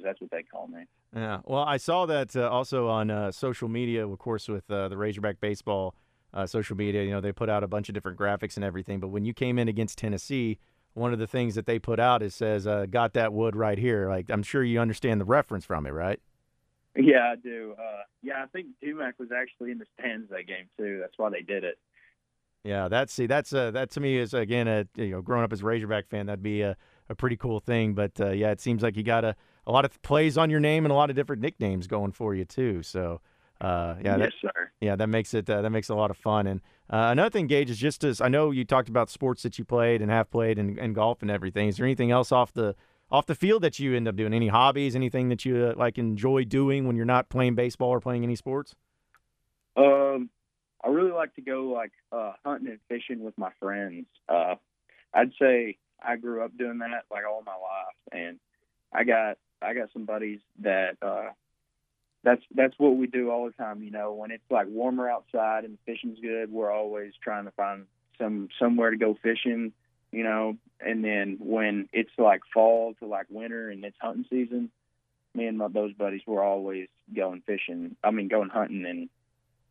coaches. 0.00 0.04
That's 0.04 0.20
what 0.20 0.30
they 0.30 0.42
call 0.42 0.68
me. 0.68 0.84
Yeah. 1.14 1.40
Well, 1.44 1.62
I 1.62 1.76
saw 1.76 2.06
that 2.06 2.36
uh, 2.36 2.48
also 2.48 2.88
on 2.88 3.10
uh, 3.10 3.32
social 3.32 3.68
media, 3.68 4.06
of 4.06 4.18
course, 4.18 4.48
with 4.48 4.70
uh, 4.70 4.88
the 4.88 4.96
Razorback 4.96 5.40
baseball 5.40 5.94
uh, 6.32 6.46
social 6.46 6.76
media. 6.76 7.02
You 7.04 7.10
know, 7.10 7.20
they 7.20 7.32
put 7.32 7.48
out 7.48 7.62
a 7.62 7.68
bunch 7.68 7.88
of 7.88 7.94
different 7.94 8.18
graphics 8.18 8.56
and 8.56 8.64
everything. 8.64 9.00
But 9.00 9.08
when 9.08 9.24
you 9.24 9.34
came 9.34 9.58
in 9.58 9.68
against 9.68 9.98
Tennessee, 9.98 10.58
one 10.94 11.12
of 11.12 11.18
the 11.18 11.26
things 11.26 11.54
that 11.54 11.66
they 11.66 11.78
put 11.78 12.00
out 12.00 12.22
is 12.22 12.34
says, 12.34 12.66
uh, 12.66 12.86
"Got 12.90 13.14
that 13.14 13.32
wood 13.32 13.56
right 13.56 13.78
here." 13.78 14.08
Like, 14.08 14.26
I'm 14.30 14.42
sure 14.42 14.62
you 14.62 14.80
understand 14.80 15.20
the 15.20 15.24
reference 15.24 15.64
from 15.64 15.86
it, 15.86 15.90
right? 15.90 16.20
Yeah, 16.96 17.32
I 17.32 17.36
do. 17.36 17.74
yeah, 18.22 18.42
I 18.42 18.46
think 18.46 18.66
Dumac 18.84 19.12
was 19.18 19.28
actually 19.32 19.70
in 19.70 19.78
the 19.78 19.86
stands 19.98 20.28
that 20.30 20.46
game 20.46 20.68
too. 20.76 20.98
That's 21.00 21.14
why 21.16 21.30
they 21.30 21.42
did 21.42 21.64
it. 21.64 21.78
Yeah, 22.64 22.88
that's 22.88 23.12
see, 23.12 23.26
that's 23.26 23.54
uh, 23.54 23.70
that 23.70 23.90
to 23.92 24.00
me 24.00 24.18
is 24.18 24.34
again 24.34 24.68
a 24.68 24.86
you 24.96 25.10
know 25.12 25.22
growing 25.22 25.44
up 25.44 25.52
as 25.52 25.62
a 25.62 25.64
Razorback 25.64 26.08
fan, 26.08 26.26
that'd 26.26 26.42
be 26.42 26.60
a, 26.60 26.76
a 27.08 27.14
pretty 27.14 27.36
cool 27.36 27.58
thing. 27.58 27.94
But 27.94 28.20
uh, 28.20 28.30
yeah, 28.30 28.50
it 28.50 28.60
seems 28.60 28.82
like 28.82 28.96
you 28.96 29.02
got 29.02 29.24
a, 29.70 29.72
lot 29.72 29.84
of 29.84 30.02
plays 30.02 30.36
on 30.36 30.50
your 30.50 30.60
name 30.60 30.84
and 30.84 30.92
a 30.92 30.94
lot 30.94 31.10
of 31.10 31.16
different 31.16 31.42
nicknames 31.42 31.86
going 31.86 32.12
for 32.12 32.34
you 32.34 32.44
too. 32.44 32.82
So 32.82 33.20
uh, 33.60 33.96
yeah, 34.02 34.16
yes, 34.16 34.32
that, 34.42 34.52
sir. 34.54 34.70
Yeah, 34.80 34.96
that 34.96 35.08
makes 35.08 35.34
it 35.34 35.48
uh, 35.48 35.62
that 35.62 35.70
makes 35.70 35.90
it 35.90 35.92
a 35.92 35.96
lot 35.96 36.10
of 36.10 36.16
fun. 36.16 36.46
And 36.46 36.60
uh, 36.90 37.08
another 37.12 37.30
thing, 37.30 37.46
Gage, 37.46 37.70
is 37.70 37.78
just 37.78 38.04
as 38.04 38.20
I 38.20 38.28
know 38.28 38.50
you 38.50 38.64
talked 38.64 38.88
about 38.88 39.10
sports 39.10 39.42
that 39.42 39.58
you 39.58 39.64
played 39.64 40.00
and 40.00 40.10
have 40.10 40.30
played 40.30 40.58
and, 40.58 40.78
and 40.78 40.94
golf 40.94 41.22
and 41.22 41.30
everything. 41.30 41.68
Is 41.68 41.76
there 41.76 41.86
anything 41.86 42.10
else 42.10 42.32
off 42.32 42.52
the 42.52 42.74
off 43.10 43.26
the 43.26 43.34
field 43.34 43.62
that 43.62 43.78
you 43.78 43.94
end 43.94 44.08
up 44.08 44.16
doing? 44.16 44.32
Any 44.32 44.48
hobbies? 44.48 44.96
Anything 44.96 45.28
that 45.28 45.44
you 45.44 45.66
uh, 45.66 45.74
like 45.76 45.98
enjoy 45.98 46.44
doing 46.44 46.86
when 46.86 46.96
you're 46.96 47.04
not 47.04 47.28
playing 47.28 47.54
baseball 47.54 47.90
or 47.90 48.00
playing 48.00 48.24
any 48.24 48.36
sports? 48.36 48.74
Um, 49.76 50.30
I 50.82 50.88
really 50.88 51.12
like 51.12 51.34
to 51.34 51.42
go 51.42 51.64
like 51.64 51.92
uh, 52.12 52.32
hunting 52.44 52.68
and 52.68 52.80
fishing 52.88 53.22
with 53.22 53.36
my 53.36 53.50
friends. 53.60 54.06
Uh, 54.28 54.54
I'd 55.12 55.32
say 55.40 55.76
I 56.02 56.16
grew 56.16 56.42
up 56.42 56.56
doing 56.56 56.78
that 56.78 57.04
like 57.10 57.24
all 57.30 57.42
my 57.44 57.52
life, 57.52 57.96
and 58.12 58.38
I 58.92 59.04
got 59.04 59.36
I 59.62 59.74
got 59.74 59.92
some 59.92 60.04
buddies 60.04 60.40
that 60.60 60.96
uh, 61.02 61.30
that's 62.22 62.42
that's 62.54 62.74
what 62.78 62.96
we 62.96 63.06
do 63.06 63.30
all 63.30 63.46
the 63.46 63.52
time. 63.52 63.82
You 63.82 63.90
know, 63.90 64.12
when 64.12 64.30
it's 64.30 64.50
like 64.50 64.66
warmer 64.68 65.08
outside 65.08 65.64
and 65.64 65.74
the 65.74 65.92
fishing's 65.92 66.18
good, 66.20 66.50
we're 66.50 66.70
always 66.70 67.12
trying 67.22 67.44
to 67.44 67.50
find 67.52 67.86
some 68.18 68.48
somewhere 68.58 68.90
to 68.90 68.96
go 68.96 69.16
fishing. 69.22 69.72
You 70.12 70.24
know, 70.24 70.56
and 70.80 71.04
then 71.04 71.36
when 71.40 71.88
it's 71.92 72.10
like 72.18 72.40
fall 72.52 72.94
to 72.98 73.06
like 73.06 73.26
winter 73.30 73.70
and 73.70 73.84
it's 73.84 73.96
hunting 74.00 74.26
season, 74.28 74.70
me 75.34 75.46
and 75.46 75.58
my, 75.58 75.68
those 75.68 75.92
buddies 75.92 76.22
were 76.26 76.42
always 76.42 76.88
going 77.14 77.42
fishing. 77.46 77.96
I 78.02 78.10
mean, 78.10 78.28
going 78.28 78.48
hunting 78.48 78.84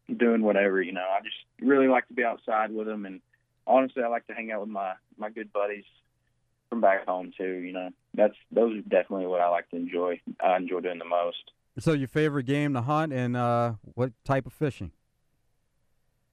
and 0.07 0.19
doing 0.19 0.41
whatever. 0.41 0.81
You 0.81 0.93
know, 0.93 1.01
I 1.01 1.21
just 1.21 1.35
really 1.59 1.87
like 1.87 2.07
to 2.07 2.13
be 2.13 2.23
outside 2.23 2.71
with 2.71 2.87
them, 2.87 3.05
and 3.05 3.21
honestly, 3.67 4.03
I 4.03 4.07
like 4.07 4.27
to 4.27 4.33
hang 4.33 4.51
out 4.51 4.61
with 4.61 4.69
my 4.69 4.93
my 5.17 5.29
good 5.29 5.51
buddies 5.51 5.85
from 6.69 6.81
back 6.81 7.05
home 7.05 7.31
too. 7.35 7.57
You 7.59 7.73
know, 7.73 7.89
that's 8.13 8.35
those 8.51 8.77
are 8.77 8.81
definitely 8.81 9.25
what 9.25 9.41
I 9.41 9.49
like 9.49 9.69
to 9.71 9.75
enjoy. 9.75 10.21
I 10.39 10.57
enjoy 10.57 10.79
doing 10.81 10.99
the 10.99 11.05
most. 11.05 11.51
So, 11.79 11.93
your 11.93 12.07
favorite 12.07 12.45
game 12.45 12.73
to 12.73 12.81
hunt, 12.81 13.13
and 13.13 13.37
uh, 13.37 13.73
what 13.93 14.11
type 14.25 14.45
of 14.45 14.53
fishing? 14.53 14.91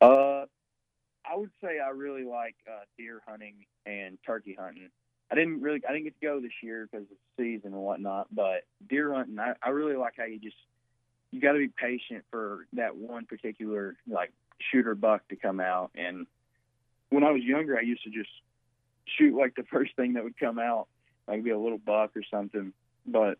Uh, 0.00 0.44
I 1.24 1.36
would 1.36 1.50
say 1.62 1.78
I 1.78 1.90
really 1.90 2.24
like 2.24 2.56
uh, 2.68 2.84
deer 2.98 3.22
hunting 3.26 3.54
and 3.84 4.18
turkey 4.26 4.56
hunting. 4.58 4.90
I 5.30 5.34
didn't 5.34 5.60
really, 5.60 5.82
I 5.88 5.92
didn't 5.92 6.04
get 6.04 6.20
to 6.20 6.26
go 6.26 6.40
this 6.40 6.52
year 6.62 6.88
because 6.90 7.04
of 7.04 7.16
the 7.36 7.42
season 7.42 7.72
and 7.72 7.82
whatnot. 7.82 8.28
But 8.34 8.64
deer 8.88 9.12
hunting, 9.12 9.38
I, 9.38 9.54
I 9.62 9.70
really 9.70 9.96
like 9.96 10.14
how 10.16 10.24
you 10.24 10.38
just 10.38 10.56
you 11.30 11.40
got 11.40 11.52
to 11.52 11.58
be 11.58 11.68
patient 11.68 12.24
for 12.30 12.66
that 12.74 12.96
one 12.96 13.26
particular 13.26 13.96
like 14.08 14.32
shooter 14.70 14.94
buck 14.94 15.26
to 15.28 15.36
come 15.36 15.60
out. 15.60 15.90
And 15.94 16.26
when 17.10 17.24
I 17.24 17.30
was 17.30 17.42
younger, 17.42 17.76
I 17.76 17.82
used 17.82 18.04
to 18.04 18.10
just 18.10 18.30
shoot 19.06 19.36
like 19.36 19.54
the 19.54 19.64
first 19.64 19.94
thing 19.96 20.14
that 20.14 20.24
would 20.24 20.38
come 20.38 20.58
out, 20.58 20.88
like 21.26 21.44
be 21.44 21.50
a 21.50 21.58
little 21.58 21.78
buck 21.78 22.16
or 22.16 22.22
something. 22.30 22.72
But 23.06 23.38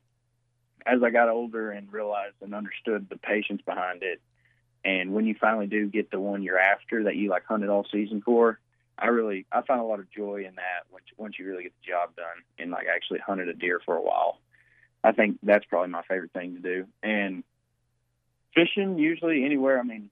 as 0.84 1.02
I 1.02 1.10
got 1.10 1.28
older 1.28 1.70
and 1.70 1.92
realized 1.92 2.36
and 2.40 2.54
understood 2.54 3.08
the 3.08 3.16
patience 3.16 3.62
behind 3.64 4.02
it, 4.02 4.20
and 4.84 5.12
when 5.12 5.26
you 5.26 5.34
finally 5.40 5.66
do 5.66 5.86
get 5.86 6.10
the 6.10 6.20
one 6.20 6.42
you're 6.42 6.58
after 6.58 7.04
that 7.04 7.16
you 7.16 7.28
like 7.28 7.44
hunted 7.44 7.68
all 7.68 7.86
season 7.90 8.22
for, 8.22 8.60
I 8.98 9.06
really 9.08 9.46
I 9.50 9.62
find 9.62 9.80
a 9.80 9.84
lot 9.84 9.98
of 9.98 10.10
joy 10.10 10.44
in 10.46 10.54
that 10.54 10.84
once 10.90 11.06
once 11.16 11.38
you 11.38 11.46
really 11.46 11.64
get 11.64 11.72
the 11.80 11.90
job 11.90 12.14
done 12.16 12.44
and 12.58 12.70
like 12.70 12.86
actually 12.94 13.18
hunted 13.18 13.48
a 13.48 13.54
deer 13.54 13.80
for 13.84 13.96
a 13.96 14.02
while. 14.02 14.38
I 15.02 15.12
think 15.12 15.38
that's 15.42 15.64
probably 15.66 15.90
my 15.90 16.02
favorite 16.02 16.32
thing 16.32 16.54
to 16.54 16.60
do. 16.60 16.86
And 17.02 17.44
fishing 18.54 18.98
usually 18.98 19.44
anywhere. 19.44 19.78
I 19.78 19.82
mean, 19.82 20.10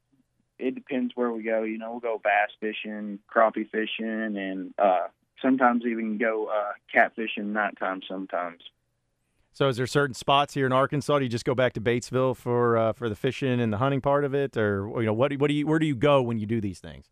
it 0.58 0.74
depends 0.74 1.12
where 1.16 1.32
we 1.32 1.42
go. 1.42 1.62
You 1.62 1.78
know, 1.78 1.92
we'll 1.92 2.00
go 2.00 2.20
bass 2.22 2.50
fishing, 2.60 3.18
crappie 3.32 3.68
fishing, 3.70 4.36
and 4.36 4.74
uh, 4.78 5.08
sometimes 5.42 5.84
even 5.84 6.18
go 6.18 6.46
uh, 6.46 6.72
catfishing 6.94 7.46
nighttime 7.46 8.00
sometimes. 8.08 8.62
So, 9.52 9.68
is 9.68 9.76
there 9.76 9.86
certain 9.86 10.14
spots 10.14 10.52
here 10.52 10.66
in 10.66 10.72
Arkansas? 10.72 11.18
Do 11.18 11.24
you 11.24 11.30
just 11.30 11.44
go 11.44 11.54
back 11.54 11.74
to 11.74 11.80
Batesville 11.80 12.36
for 12.36 12.76
uh, 12.76 12.92
for 12.92 13.08
the 13.08 13.14
fishing 13.14 13.60
and 13.60 13.72
the 13.72 13.76
hunting 13.78 14.00
part 14.00 14.24
of 14.24 14.34
it, 14.34 14.56
or 14.56 14.90
you 15.00 15.06
know, 15.06 15.12
what 15.12 15.32
what 15.34 15.46
do 15.46 15.54
you 15.54 15.66
where 15.66 15.78
do 15.78 15.86
you 15.86 15.94
go 15.94 16.22
when 16.22 16.38
you 16.38 16.46
do 16.46 16.60
these 16.60 16.80
things? 16.80 17.08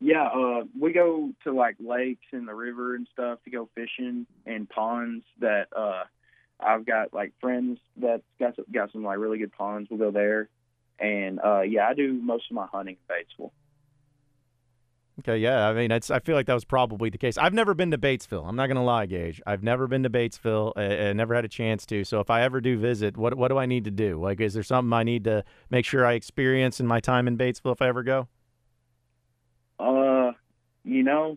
Yeah, 0.00 0.28
uh, 0.28 0.64
we 0.80 0.92
go 0.92 1.30
to 1.44 1.52
like 1.52 1.76
lakes 1.78 2.26
and 2.32 2.48
the 2.48 2.54
river 2.54 2.94
and 2.94 3.06
stuff 3.12 3.38
to 3.44 3.50
go 3.50 3.68
fishing 3.74 4.26
and 4.46 4.68
ponds 4.68 5.24
that 5.40 5.68
uh, 5.76 6.04
I've 6.58 6.86
got 6.86 7.12
like 7.12 7.34
friends 7.40 7.78
that 7.98 8.22
got 8.40 8.56
some, 8.56 8.64
got 8.72 8.90
some 8.90 9.04
like 9.04 9.18
really 9.18 9.38
good 9.38 9.52
ponds. 9.52 9.90
We'll 9.90 10.00
go 10.00 10.10
there, 10.10 10.48
and 10.98 11.38
uh, 11.38 11.60
yeah, 11.60 11.86
I 11.86 11.92
do 11.92 12.14
most 12.14 12.44
of 12.50 12.54
my 12.54 12.66
hunting 12.66 12.96
in 12.96 13.14
Batesville. 13.14 13.52
Okay, 15.20 15.36
yeah. 15.36 15.68
I 15.68 15.74
mean, 15.74 15.90
it's. 15.90 16.10
I 16.10 16.20
feel 16.20 16.34
like 16.34 16.46
that 16.46 16.54
was 16.54 16.64
probably 16.64 17.10
the 17.10 17.18
case. 17.18 17.36
I've 17.36 17.52
never 17.52 17.74
been 17.74 17.90
to 17.90 17.98
Batesville. 17.98 18.48
I'm 18.48 18.56
not 18.56 18.68
gonna 18.68 18.84
lie, 18.84 19.04
Gage. 19.04 19.42
I've 19.46 19.62
never 19.62 19.86
been 19.86 20.02
to 20.04 20.10
Batesville. 20.10 20.72
I, 20.74 21.08
I 21.08 21.12
never 21.12 21.34
had 21.34 21.44
a 21.44 21.48
chance 21.48 21.84
to. 21.86 22.02
So 22.04 22.20
if 22.20 22.30
I 22.30 22.42
ever 22.42 22.62
do 22.62 22.78
visit, 22.78 23.18
what 23.18 23.34
what 23.34 23.48
do 23.48 23.58
I 23.58 23.66
need 23.66 23.84
to 23.84 23.90
do? 23.90 24.18
Like, 24.20 24.40
is 24.40 24.54
there 24.54 24.62
something 24.62 24.92
I 24.92 25.02
need 25.02 25.24
to 25.24 25.44
make 25.70 25.84
sure 25.84 26.06
I 26.06 26.14
experience 26.14 26.80
in 26.80 26.86
my 26.86 26.98
time 26.98 27.28
in 27.28 27.36
Batesville 27.36 27.72
if 27.72 27.82
I 27.82 27.88
ever 27.88 28.02
go? 28.02 28.28
Uh, 29.78 30.32
you 30.82 31.02
know, 31.02 31.36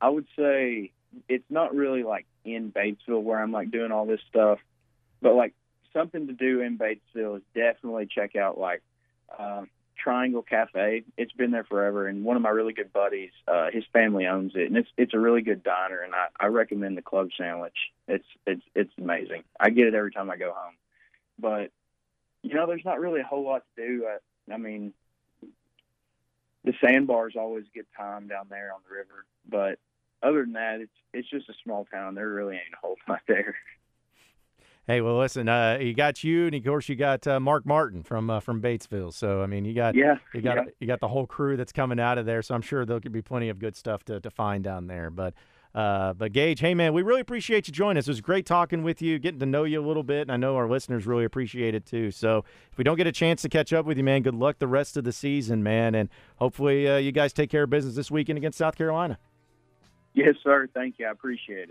I 0.00 0.08
would 0.08 0.26
say 0.36 0.92
it's 1.28 1.50
not 1.50 1.74
really 1.74 2.04
like 2.04 2.26
in 2.44 2.72
Batesville 2.72 3.22
where 3.22 3.38
I'm 3.38 3.52
like 3.52 3.70
doing 3.70 3.92
all 3.92 4.06
this 4.06 4.20
stuff, 4.30 4.60
but 5.20 5.34
like 5.34 5.52
something 5.92 6.26
to 6.26 6.32
do 6.32 6.62
in 6.62 6.78
Batesville 6.78 7.36
is 7.36 7.42
definitely 7.54 8.06
check 8.06 8.34
out 8.34 8.58
like 8.58 8.82
uh, 9.38 9.64
Triangle 9.96 10.42
Cafe. 10.42 11.04
It's 11.16 11.32
been 11.32 11.50
there 11.50 11.64
forever, 11.64 12.06
and 12.06 12.24
one 12.24 12.36
of 12.36 12.42
my 12.42 12.50
really 12.50 12.72
good 12.72 12.92
buddies, 12.92 13.30
uh, 13.48 13.70
his 13.72 13.84
family 13.92 14.26
owns 14.26 14.52
it, 14.54 14.66
and 14.66 14.76
it's 14.76 14.88
it's 14.96 15.14
a 15.14 15.18
really 15.18 15.42
good 15.42 15.62
diner, 15.62 16.00
and 16.00 16.14
I, 16.14 16.26
I 16.38 16.46
recommend 16.46 16.96
the 16.96 17.02
club 17.02 17.30
sandwich. 17.36 17.76
It's 18.08 18.26
it's 18.46 18.62
it's 18.74 18.92
amazing. 18.98 19.44
I 19.58 19.70
get 19.70 19.86
it 19.86 19.94
every 19.94 20.12
time 20.12 20.30
I 20.30 20.36
go 20.36 20.52
home, 20.54 20.74
but 21.38 21.70
you 22.42 22.54
know, 22.54 22.66
there's 22.66 22.84
not 22.84 23.00
really 23.00 23.20
a 23.20 23.24
whole 23.24 23.44
lot 23.44 23.62
to 23.76 23.86
do. 23.86 24.06
I, 24.06 24.52
I 24.52 24.58
mean, 24.58 24.92
the 26.64 26.74
sandbar 26.84 27.28
is 27.28 27.36
always 27.36 27.64
good 27.74 27.86
time 27.96 28.28
down 28.28 28.46
there 28.50 28.72
on 28.74 28.80
the 28.88 28.94
river, 28.94 29.24
but 29.48 29.78
other 30.22 30.42
than 30.42 30.52
that, 30.54 30.80
it's 30.80 30.92
it's 31.12 31.30
just 31.30 31.48
a 31.48 31.54
small 31.62 31.86
town. 31.86 32.14
There 32.14 32.28
really 32.28 32.56
ain't 32.56 32.74
a 32.74 32.86
whole 32.86 32.96
lot 33.08 33.20
there. 33.26 33.56
Hey, 34.86 35.00
well, 35.00 35.18
listen, 35.18 35.48
uh, 35.48 35.78
you 35.80 35.94
got 35.94 36.22
you, 36.22 36.44
and 36.44 36.54
of 36.54 36.62
course 36.62 36.90
you 36.90 36.94
got 36.94 37.26
uh, 37.26 37.40
Mark 37.40 37.64
Martin 37.64 38.02
from 38.02 38.28
uh, 38.28 38.40
from 38.40 38.60
Batesville. 38.60 39.14
So 39.14 39.42
I 39.42 39.46
mean, 39.46 39.64
you 39.64 39.74
got 39.74 39.94
yeah, 39.94 40.16
you 40.34 40.42
got 40.42 40.56
yeah. 40.56 40.64
you 40.78 40.86
got 40.86 41.00
the 41.00 41.08
whole 41.08 41.26
crew 41.26 41.56
that's 41.56 41.72
coming 41.72 41.98
out 41.98 42.18
of 42.18 42.26
there. 42.26 42.42
So 42.42 42.54
I'm 42.54 42.60
sure 42.60 42.84
there 42.84 43.00
could 43.00 43.12
be 43.12 43.22
plenty 43.22 43.48
of 43.48 43.58
good 43.58 43.76
stuff 43.76 44.04
to, 44.04 44.20
to 44.20 44.30
find 44.30 44.62
down 44.62 44.86
there. 44.86 45.08
But 45.08 45.32
uh, 45.74 46.12
but 46.12 46.32
Gage, 46.32 46.60
hey 46.60 46.74
man, 46.74 46.92
we 46.92 47.00
really 47.00 47.22
appreciate 47.22 47.66
you 47.66 47.72
joining 47.72 47.96
us. 47.96 48.06
It 48.06 48.10
was 48.10 48.20
great 48.20 48.44
talking 48.44 48.82
with 48.82 49.00
you, 49.00 49.18
getting 49.18 49.40
to 49.40 49.46
know 49.46 49.64
you 49.64 49.80
a 49.80 49.86
little 49.86 50.02
bit, 50.02 50.20
and 50.20 50.32
I 50.32 50.36
know 50.36 50.54
our 50.54 50.68
listeners 50.68 51.06
really 51.06 51.24
appreciate 51.24 51.74
it 51.74 51.86
too. 51.86 52.10
So 52.10 52.44
if 52.70 52.76
we 52.76 52.84
don't 52.84 52.98
get 52.98 53.06
a 53.06 53.12
chance 53.12 53.40
to 53.42 53.48
catch 53.48 53.72
up 53.72 53.86
with 53.86 53.96
you, 53.96 54.04
man, 54.04 54.20
good 54.20 54.34
luck 54.34 54.58
the 54.58 54.68
rest 54.68 54.98
of 54.98 55.04
the 55.04 55.12
season, 55.12 55.62
man, 55.62 55.94
and 55.94 56.10
hopefully 56.36 56.86
uh, 56.86 56.98
you 56.98 57.10
guys 57.10 57.32
take 57.32 57.48
care 57.48 57.62
of 57.62 57.70
business 57.70 57.94
this 57.94 58.10
weekend 58.10 58.36
against 58.36 58.58
South 58.58 58.76
Carolina. 58.76 59.18
Yes, 60.12 60.34
sir. 60.44 60.68
Thank 60.74 60.98
you. 60.98 61.06
I 61.06 61.10
appreciate 61.10 61.70